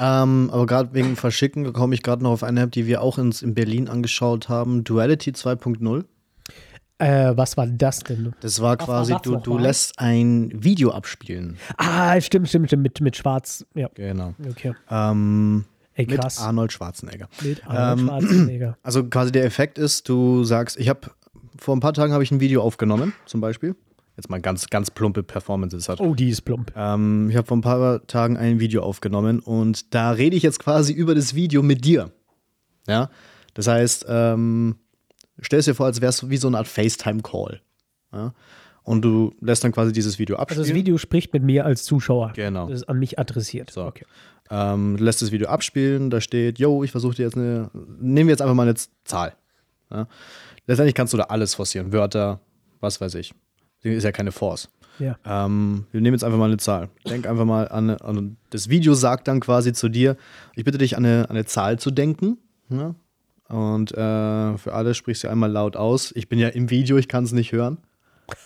[0.00, 3.16] Ähm, aber gerade wegen Verschicken komme ich gerade noch auf eine App, die wir auch
[3.18, 4.82] ins, in Berlin angeschaut haben.
[4.82, 6.04] Duality 2.0.
[6.98, 8.34] Äh, was war das denn?
[8.40, 11.56] Das war quasi, war das du, du lässt ein Video abspielen.
[11.76, 13.64] Ah, stimmt, stimmt, stimmt, mit, mit Schwarz.
[13.74, 14.34] Ja, Genau.
[14.50, 14.74] okay.
[14.90, 16.20] Ähm, Ey, mit.
[16.38, 17.28] Arnold Schwarzenegger.
[17.42, 18.76] Mit Arnold Ähm, Schwarzenegger.
[18.82, 21.10] Also quasi der Effekt ist, du sagst, ich habe
[21.56, 23.74] vor ein paar Tagen habe ich ein Video aufgenommen, zum Beispiel.
[24.16, 26.00] Jetzt mal ganz, ganz plumpe Performances hat.
[26.00, 26.72] Oh, die ist plump.
[26.76, 30.58] Ähm, ich habe vor ein paar Tagen ein Video aufgenommen und da rede ich jetzt
[30.58, 32.10] quasi über das Video mit dir.
[32.88, 33.10] Ja,
[33.54, 34.76] das heißt, ähm,
[35.40, 37.60] stell es dir vor, als wäre es wie so eine Art FaceTime-Call.
[38.12, 38.32] Ja?
[38.88, 40.66] und du lässt dann quasi dieses Video Also abspielen.
[40.66, 42.32] das Video spricht mit mir als Zuschauer.
[42.34, 42.68] Genau.
[42.68, 43.70] Das ist an mich adressiert.
[43.70, 43.84] So.
[43.84, 44.06] Okay.
[44.50, 47.70] Ähm, du lässt das Video abspielen, da steht, yo, ich versuche dir jetzt eine,
[48.00, 49.34] nehmen wir jetzt einfach mal eine Zahl.
[49.90, 50.08] Ja?
[50.66, 52.40] Letztendlich kannst du da alles forcieren, Wörter,
[52.80, 53.34] was weiß ich.
[53.82, 54.70] Ist ja keine Force.
[54.98, 55.18] Ja.
[55.26, 56.88] Ähm, wir nehmen jetzt einfach mal eine Zahl.
[57.06, 60.16] Denk einfach mal an, an das Video sagt dann quasi zu dir,
[60.56, 62.38] ich bitte dich an eine, an eine Zahl zu denken.
[62.70, 62.94] Ja?
[63.48, 66.12] Und äh, für alle sprichst du einmal laut aus.
[66.14, 67.78] Ich bin ja im Video, ich kann es nicht hören.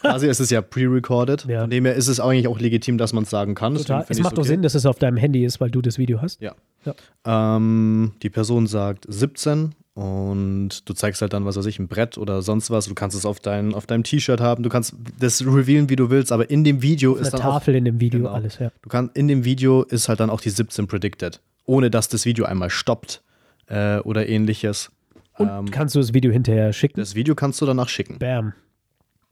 [0.01, 1.47] Quasi es ist ja pre-recorded.
[1.49, 1.63] Ja.
[1.63, 3.75] Von dem her ist es eigentlich auch legitim, dass man es sagen kann.
[3.75, 4.05] Total.
[4.09, 4.49] Es macht doch okay.
[4.49, 6.41] Sinn, dass es auf deinem Handy ist, weil du das Video hast.
[6.41, 6.55] Ja.
[6.85, 7.57] Ja.
[7.57, 12.17] Ähm, die Person sagt 17 und du zeigst halt dann, was weiß ich, ein Brett
[12.17, 12.87] oder sonst was.
[12.87, 14.63] Du kannst es auf, dein, auf deinem T-Shirt haben.
[14.63, 17.55] Du kannst das revealen, wie du willst, aber in dem Video Eine ist dann auch,
[17.55, 18.33] Tafel in dem Video, Genau.
[18.33, 18.71] alles, ja.
[18.83, 22.25] du kannst, in dem Video ist halt dann auch die 17 predicted, ohne dass das
[22.25, 23.23] Video einmal stoppt
[23.67, 24.91] äh, oder ähnliches.
[25.39, 27.01] Und Ähm, kannst du das Video hinterher schicken?
[27.01, 28.19] das Video kannst du danach schicken.
[28.19, 28.53] Bam.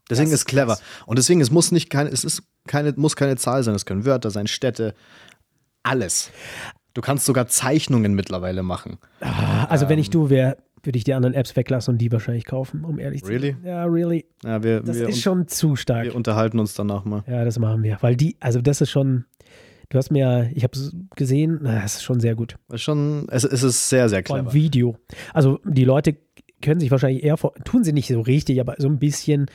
[0.09, 0.79] Deswegen Das ist clever.
[1.07, 4.05] Und deswegen, es muss nicht keine, es ist keine, muss keine Zahl sein, es können
[4.05, 4.95] Wörter sein, Städte,
[5.83, 6.31] alles.
[6.95, 8.99] Du kannst sogar Zeichnungen mittlerweile machen.
[9.69, 12.85] Also wenn ich du wäre, würde ich die anderen Apps weglassen und die wahrscheinlich kaufen,
[12.85, 13.53] um ehrlich zu Really?
[13.53, 13.65] sein.
[13.65, 14.25] Ja, really.
[14.43, 16.05] Ja, wir, Das wir, ist schon zu stark.
[16.05, 17.23] wir unterhalten uns danach mal.
[17.29, 17.99] Ja, das machen wir.
[18.01, 19.27] Weil die, also das ist schon,
[19.91, 22.57] du hast mir, ich habe es gesehen, na, das ist schon sehr gut.
[22.73, 24.53] Ist schon, es, es ist sehr, sehr clever.
[24.55, 24.97] Video.
[25.35, 26.17] Also die Leute
[26.63, 29.47] können sich wahrscheinlich eher vor, tun sie nicht so richtig, aber so ein bisschen,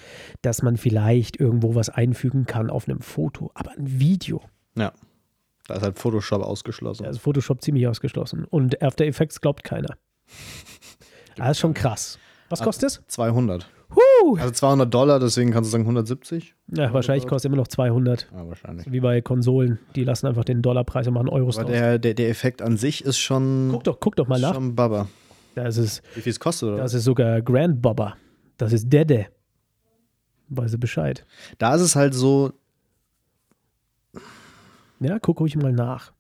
[0.42, 3.52] dass man vielleicht irgendwo was einfügen kann auf einem Foto.
[3.56, 4.42] Aber ein Video,
[4.76, 4.94] Ja.
[5.68, 7.06] Da ist halt Photoshop ausgeschlossen.
[7.06, 8.46] da ist Photoshop ziemlich ausgeschlossen.
[8.46, 9.98] Und After Effects glaubt keiner.
[11.36, 12.20] Das ist schon krass.
[12.50, 13.02] Was kostet es?
[13.08, 13.68] 200.
[13.94, 14.38] Huh.
[14.38, 16.56] Also 200 Dollar, deswegen kannst du sagen 170?
[16.72, 18.28] Ja, wahrscheinlich kostet immer noch 200.
[18.34, 18.92] Ja, wahrscheinlich.
[18.92, 19.80] Wie bei Konsolen.
[19.96, 23.04] Die lassen einfach den Dollarpreis und machen Euros Aber der, der, der Effekt an sich
[23.06, 24.54] ist schon, Guck doch, guck doch mal nach.
[24.56, 25.08] schon Baba.
[25.54, 26.78] Das ist, Wie viel es kostet, oder?
[26.78, 28.16] das ist sogar Grand Bobber.
[28.58, 29.28] Das ist Dede.
[30.50, 31.26] Weiß sie Bescheid.
[31.58, 32.52] da ist es halt so,
[35.00, 36.12] Ja, guck ruhig mal nach.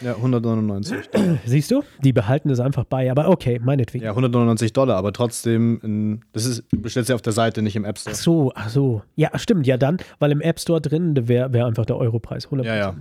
[0.00, 0.96] Ja, 199.
[1.46, 1.82] Siehst du?
[2.02, 4.04] Die behalten es einfach bei, aber okay, meinetwegen.
[4.04, 7.76] ja, 199 Dollar, aber trotzdem, in, das ist, du bestellst ja auf der Seite, nicht
[7.76, 8.14] im App Store.
[8.14, 9.02] Ach so, ach so.
[9.16, 9.66] Ja, stimmt.
[9.66, 12.48] Ja, dann, weil im App Store drin wäre wär einfach der Europreis.
[12.48, 12.64] 100%.
[12.64, 12.94] Ja, ja.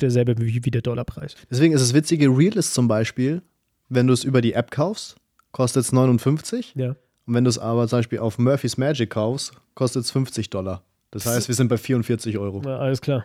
[0.00, 1.36] Derselbe wie, wie der Dollarpreis.
[1.50, 3.42] Deswegen ist das Witzige, Real ist zum Beispiel,
[3.88, 5.16] wenn du es über die App kaufst,
[5.52, 6.74] kostet es 59.
[6.74, 6.96] Ja.
[7.26, 10.82] Und wenn du es aber zum Beispiel auf Murphy's Magic kaufst, kostet es 50 Dollar.
[11.10, 12.60] Das heißt, wir sind bei 44 Euro.
[12.64, 13.24] ja, alles klar.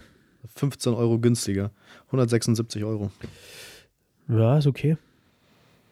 [0.56, 1.72] 15 Euro günstiger.
[2.08, 3.12] 176 Euro.
[4.28, 4.98] Ja, ist okay.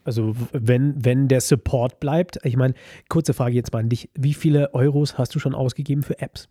[0.07, 2.75] Also, wenn, wenn der Support bleibt, ich meine,
[3.09, 4.09] kurze Frage jetzt mal an dich.
[4.13, 6.47] Wie viele Euros hast du schon ausgegeben für Apps?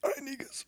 [0.00, 0.66] Einiges.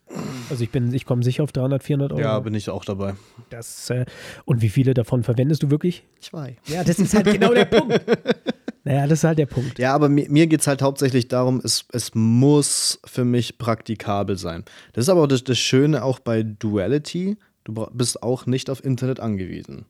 [0.50, 2.20] Also, ich bin, ich komme sicher auf 300, 400 Euro.
[2.20, 3.14] Ja, bin ich auch dabei.
[3.48, 4.04] Das, äh,
[4.44, 6.04] und wie viele davon verwendest du wirklich?
[6.20, 6.58] Zwei.
[6.66, 7.98] Ja, das ist halt genau der Punkt.
[8.84, 9.78] Naja, das ist halt der Punkt.
[9.78, 14.36] Ja, aber mir, mir geht es halt hauptsächlich darum, es, es muss für mich praktikabel
[14.38, 14.64] sein.
[14.94, 17.36] Das ist aber auch das, das Schöne auch bei Duality.
[17.64, 19.84] Du bist auch nicht auf Internet angewiesen.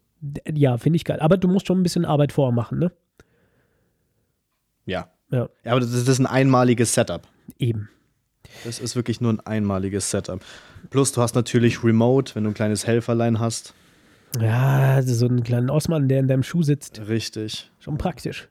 [0.53, 1.21] Ja, finde ich geil.
[1.21, 2.93] Aber du musst schon ein bisschen Arbeit vormachen, ne?
[4.87, 5.09] Ja.
[5.31, 7.23] Ja, Ja, aber das, das ist ein einmaliges Setup.
[7.59, 7.89] eben.
[8.65, 10.41] Das ist wirklich nur ein einmaliges Setup.
[10.91, 13.75] Plus, du hast natürlich Remote, wenn du ein kleines Helferlein hast.
[14.41, 17.01] Ja, also so einen kleinen Osman, der in deinem Schuh sitzt.
[17.07, 17.71] Richtig.
[17.79, 18.49] Schon praktisch.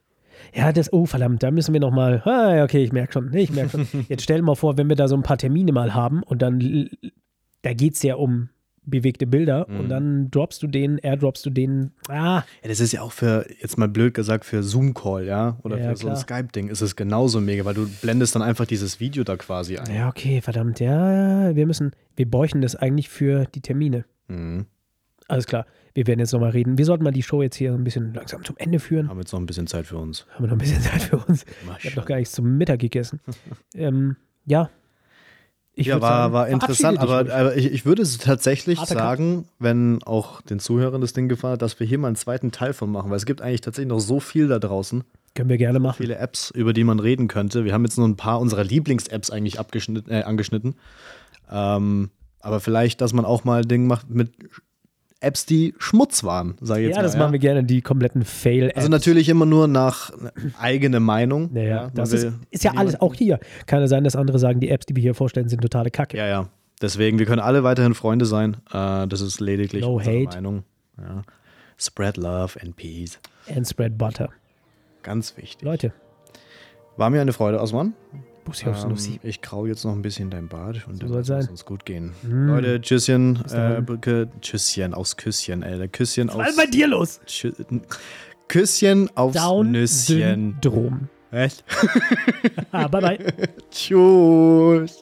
[0.54, 3.34] Ja, das, oh verdammt, da müssen wir noch mal, ah, ja, okay, ich merke schon,
[3.34, 4.06] ich merke schon.
[4.10, 6.42] Jetzt stell dir mal vor, wenn wir da so ein paar Termine mal haben und
[6.42, 6.90] dann,
[7.62, 8.50] da geht es ja um
[8.86, 9.80] bewegte Bilder Mhm.
[9.80, 13.46] und dann droppst du den, airdroppst du den, ah, Ja, das ist ja auch für,
[13.62, 15.58] jetzt mal blöd gesagt, für Zoom-Call, ja?
[15.64, 16.16] Oder Ja, für so ein.
[16.16, 19.94] Skype-Ding ist es genauso mega, weil du blendest dann einfach dieses Video da quasi ein.
[19.94, 24.06] ja, okay, verdammt, ja, wir müssen, wir bräuchten das eigentlich für die Termine.
[24.28, 24.66] Mhm.
[25.28, 25.68] Alles klar,
[26.00, 26.78] wir werden jetzt nochmal reden.
[26.78, 29.10] Wir sollten mal die Show jetzt hier ein bisschen langsam zum Ende führen.
[29.10, 30.26] Haben jetzt noch ein bisschen Zeit für uns.
[30.34, 31.46] Haben wir noch ein bisschen Zeit für uns.
[31.80, 33.20] Ich habe noch gar nichts zum Mittag gegessen.
[33.76, 34.70] ähm, ja.
[35.74, 39.04] Ich ja, war, sagen, war interessant, aber, aber ich, ich würde tatsächlich Harter Cut.
[39.04, 42.54] sagen, wenn auch den Zuhörern das Ding gefallen hat, dass wir hier mal einen zweiten
[42.54, 45.04] Teil von machen, weil es gibt eigentlich tatsächlich noch so viel da draußen,
[45.36, 45.98] Können wir gerne machen.
[45.98, 47.66] viele Apps, über die man reden könnte.
[47.66, 50.76] Wir haben jetzt nur ein paar unserer Lieblings-Apps eigentlich abgeschnitten, äh, angeschnitten.
[51.52, 54.32] Ähm, aber vielleicht, dass man auch mal ein Ding macht mit
[55.22, 57.08] Apps, die Schmutz waren, sage ich jetzt Ja, mal.
[57.08, 58.78] das machen wir gerne, die kompletten Fail-Apps.
[58.78, 60.12] Also natürlich immer nur nach
[60.58, 61.50] eigener Meinung.
[61.52, 63.40] Naja, man das ist, ist ja alles auch hier.
[63.66, 66.18] Kann ja sein, dass andere sagen, die Apps, die wir hier vorstellen, sind totale Kacke.
[66.18, 66.50] Ja, ja.
[66.82, 68.56] Deswegen, wir können alle weiterhin Freunde sein.
[68.72, 70.36] Äh, das ist lediglich No unsere hate.
[70.36, 70.64] Meinung.
[70.98, 71.24] Ja.
[71.78, 73.20] Spread love and peace.
[73.54, 74.30] And spread butter.
[75.04, 75.62] Ganz wichtig.
[75.64, 75.92] Leute,
[76.96, 77.94] War mir eine Freude, Osman.
[78.50, 81.38] Bussi aufs Ähm, ich krau jetzt noch ein bisschen dein Bart und So dann soll
[81.40, 82.14] es uns gut gehen.
[82.24, 82.48] Mm.
[82.48, 83.44] Leute, Tschüsschen.
[83.52, 83.82] Äh,
[84.42, 85.88] Tschüsschen aus Küsschen, Alter.
[85.88, 86.38] Küsschen aus.
[86.38, 87.22] Was ist bei dir los?
[87.26, 87.54] Tschü
[88.48, 90.60] Küsschen aufs Nüsschen.
[90.60, 91.10] Down-Syndrom.
[91.32, 91.64] Echt?
[92.72, 93.20] Ah, bye bye.
[93.72, 95.00] Tschüss.